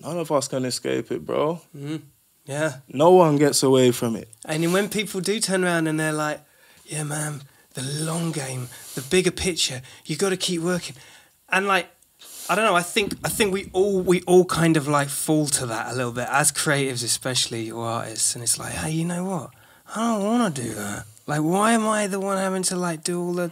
none 0.00 0.18
of 0.18 0.32
us 0.32 0.48
can 0.48 0.64
escape 0.64 1.12
it, 1.12 1.26
bro. 1.26 1.60
Mm, 1.76 2.00
yeah. 2.46 2.78
No 2.88 3.10
one 3.10 3.36
gets 3.36 3.62
away 3.62 3.90
from 3.90 4.16
it. 4.16 4.30
And 4.46 4.62
then 4.62 4.72
when 4.72 4.88
people 4.88 5.20
do 5.20 5.38
turn 5.38 5.64
around 5.64 5.86
and 5.86 6.00
they're 6.00 6.14
like, 6.14 6.40
yeah, 6.86 7.02
man, 7.02 7.42
the 7.74 7.82
long 7.82 8.32
game, 8.32 8.68
the 8.94 9.02
bigger 9.02 9.30
picture, 9.30 9.82
you 10.06 10.16
got 10.16 10.30
to 10.30 10.38
keep 10.38 10.62
working. 10.62 10.96
And 11.50 11.66
like, 11.66 11.88
I 12.48 12.54
don't 12.54 12.64
know. 12.64 12.74
I 12.74 12.80
think 12.80 13.12
I 13.22 13.28
think 13.28 13.52
we 13.52 13.68
all 13.74 14.00
we 14.00 14.22
all 14.22 14.46
kind 14.46 14.78
of 14.78 14.88
like 14.88 15.08
fall 15.10 15.44
to 15.46 15.66
that 15.66 15.92
a 15.92 15.94
little 15.94 16.12
bit 16.12 16.28
as 16.30 16.52
creatives, 16.52 17.04
especially 17.04 17.70
or 17.70 17.84
artists. 17.84 18.34
And 18.34 18.42
it's 18.42 18.58
like, 18.58 18.72
hey, 18.72 18.92
you 18.92 19.04
know 19.04 19.26
what? 19.26 19.50
I 19.94 20.14
don't 20.14 20.24
want 20.24 20.54
to 20.56 20.62
do 20.62 20.74
that. 20.74 21.04
Like, 21.26 21.40
why 21.40 21.72
am 21.72 21.86
I 21.88 22.06
the 22.06 22.20
one 22.20 22.38
having 22.38 22.62
to 22.64 22.76
like 22.76 23.02
do 23.04 23.20
all 23.20 23.32
the 23.32 23.50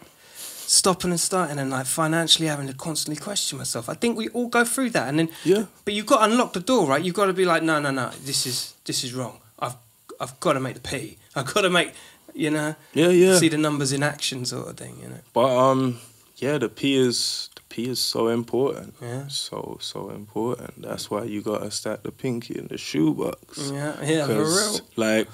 stopping 0.67 1.11
and 1.11 1.21
starting 1.21 1.59
and 1.59 1.71
like 1.71 1.87
financially 1.87 2.49
having 2.49 2.67
to 2.69 2.75
constantly 2.75 3.21
question 3.23 3.59
myself? 3.59 3.89
I 3.89 3.95
think 3.95 4.17
we 4.17 4.29
all 4.31 4.49
go 4.49 4.65
through 4.65 4.91
that, 4.91 5.09
and 5.09 5.19
then 5.19 5.29
Yeah. 5.45 5.65
But 5.85 5.95
you've 5.95 6.07
got 6.07 6.27
to 6.27 6.33
unlock 6.33 6.53
the 6.53 6.61
door, 6.61 6.87
right? 6.87 7.03
You've 7.03 7.15
got 7.15 7.27
to 7.27 7.33
be 7.33 7.45
like, 7.45 7.63
no, 7.63 7.81
no, 7.81 7.91
no. 7.91 8.11
This 8.25 8.47
is 8.47 8.75
this 8.85 9.05
is 9.05 9.13
wrong. 9.15 9.39
I've 9.59 9.77
I've 10.21 10.39
got 10.41 10.53
to 10.55 10.61
make 10.61 10.75
the 10.75 10.81
P. 10.81 11.19
I've 11.35 11.53
got 11.53 11.63
to 11.63 11.71
make, 11.71 11.93
you 12.35 12.51
know, 12.51 12.75
Yeah, 12.93 13.09
yeah. 13.09 13.39
see 13.39 13.49
the 13.49 13.59
numbers 13.59 13.93
in 13.93 14.03
action, 14.03 14.45
sort 14.45 14.69
of 14.69 14.77
thing. 14.77 14.97
You 15.03 15.09
know. 15.09 15.21
But 15.33 15.57
um, 15.57 15.99
yeah, 16.37 16.59
the 16.59 16.69
P 16.69 16.95
is 16.97 17.49
the 17.57 17.63
P 17.69 17.89
is 17.89 17.99
so 17.99 18.29
important. 18.29 18.95
Yeah. 19.03 19.27
So 19.29 19.79
so 19.81 20.11
important. 20.11 20.83
That's 20.83 21.11
why 21.11 21.25
you 21.25 21.43
gotta 21.43 21.71
stack 21.71 22.03
the 22.05 22.13
pinky 22.13 22.57
in 22.59 22.69
the 22.69 22.79
shoebox. 22.79 23.71
Yeah, 23.73 23.95
yeah, 24.05 24.27
for 24.27 24.45
real. 24.45 24.81
Like 24.97 25.29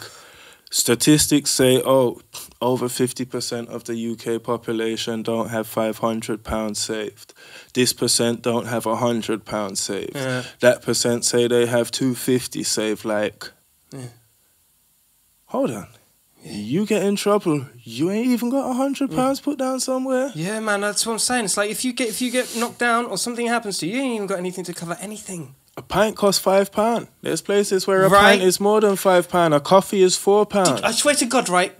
statistics 0.70 1.50
say, 1.50 1.82
oh, 1.84 2.20
over 2.62 2.88
fifty 2.88 3.24
percent 3.24 3.68
of 3.68 3.84
the 3.84 4.12
UK 4.12 4.42
population 4.42 5.22
don't 5.22 5.48
have 5.50 5.66
five 5.66 5.98
hundred 5.98 6.44
pounds 6.44 6.78
saved. 6.78 7.34
This 7.74 7.92
percent 7.92 8.42
don't 8.42 8.66
have 8.66 8.84
hundred 8.84 9.44
pounds 9.44 9.80
saved. 9.80 10.14
Yeah. 10.14 10.44
That 10.60 10.82
percent 10.82 11.24
say 11.24 11.48
they 11.48 11.66
have 11.66 11.90
two 11.90 12.14
fifty 12.14 12.62
saved. 12.62 13.04
Like, 13.04 13.50
Yeah. 13.92 14.08
hold 15.46 15.70
on. 15.70 15.88
You 16.42 16.86
get 16.86 17.02
in 17.02 17.16
trouble. 17.16 17.66
You 17.82 18.10
ain't 18.10 18.28
even 18.28 18.48
got 18.48 18.70
a 18.70 18.72
hundred 18.72 19.10
mm. 19.10 19.16
pounds 19.16 19.40
put 19.40 19.58
down 19.58 19.78
somewhere. 19.78 20.32
Yeah, 20.34 20.58
man, 20.60 20.80
that's 20.80 21.04
what 21.04 21.12
I'm 21.12 21.18
saying. 21.18 21.44
It's 21.44 21.56
like 21.56 21.70
if 21.70 21.84
you 21.84 21.92
get 21.92 22.08
if 22.08 22.22
you 22.22 22.30
get 22.30 22.56
knocked 22.56 22.78
down 22.78 23.06
or 23.06 23.18
something 23.18 23.46
happens 23.46 23.78
to 23.78 23.86
you, 23.86 23.96
you 23.96 24.02
ain't 24.02 24.14
even 24.14 24.26
got 24.26 24.38
anything 24.38 24.64
to 24.64 24.72
cover 24.72 24.96
anything. 25.00 25.54
A 25.80 25.82
pint 25.82 26.14
costs 26.14 26.42
five 26.42 26.70
pound. 26.70 27.08
There's 27.22 27.40
places 27.40 27.86
where 27.86 28.04
a 28.04 28.10
Right. 28.10 28.20
pint 28.38 28.42
is 28.42 28.60
more 28.60 28.82
than 28.82 28.96
five 28.96 29.30
pound. 29.30 29.54
A 29.54 29.60
coffee 29.60 30.02
is 30.02 30.14
four 30.14 30.44
pound. 30.44 30.84
I 30.84 30.92
swear 30.92 31.14
to 31.14 31.24
God, 31.24 31.48
right? 31.48 31.74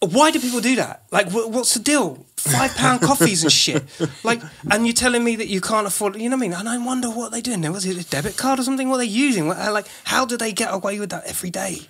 Why 0.00 0.32
do 0.32 0.40
people 0.40 0.60
do 0.60 0.74
that? 0.76 1.04
Like, 1.12 1.30
what's 1.30 1.74
the 1.74 1.78
deal? 1.80 2.26
Five 2.36 2.74
pound 2.74 3.02
coffees 3.10 3.44
and 3.44 3.52
shit. 3.52 3.84
Like, 4.24 4.42
and 4.68 4.84
you're 4.84 4.94
telling 4.94 5.22
me 5.22 5.36
that 5.36 5.46
you 5.46 5.60
can't 5.60 5.86
afford. 5.86 6.16
You 6.16 6.28
know 6.28 6.36
what 6.36 6.44
I 6.46 6.48
mean? 6.48 6.58
And 6.58 6.68
I 6.68 6.78
wonder 6.78 7.08
what 7.08 7.30
they're 7.30 7.40
doing. 7.40 7.62
Was 7.70 7.84
it 7.86 7.96
a 8.04 8.10
debit 8.10 8.36
card 8.36 8.58
or 8.58 8.64
something? 8.64 8.88
What 8.88 8.96
are 8.96 9.04
they 9.04 9.04
using? 9.04 9.46
Like, 9.46 9.86
how 10.02 10.24
do 10.26 10.36
they 10.36 10.50
get 10.52 10.74
away 10.74 10.98
with 10.98 11.10
that 11.10 11.24
every 11.26 11.50
day? 11.50 11.82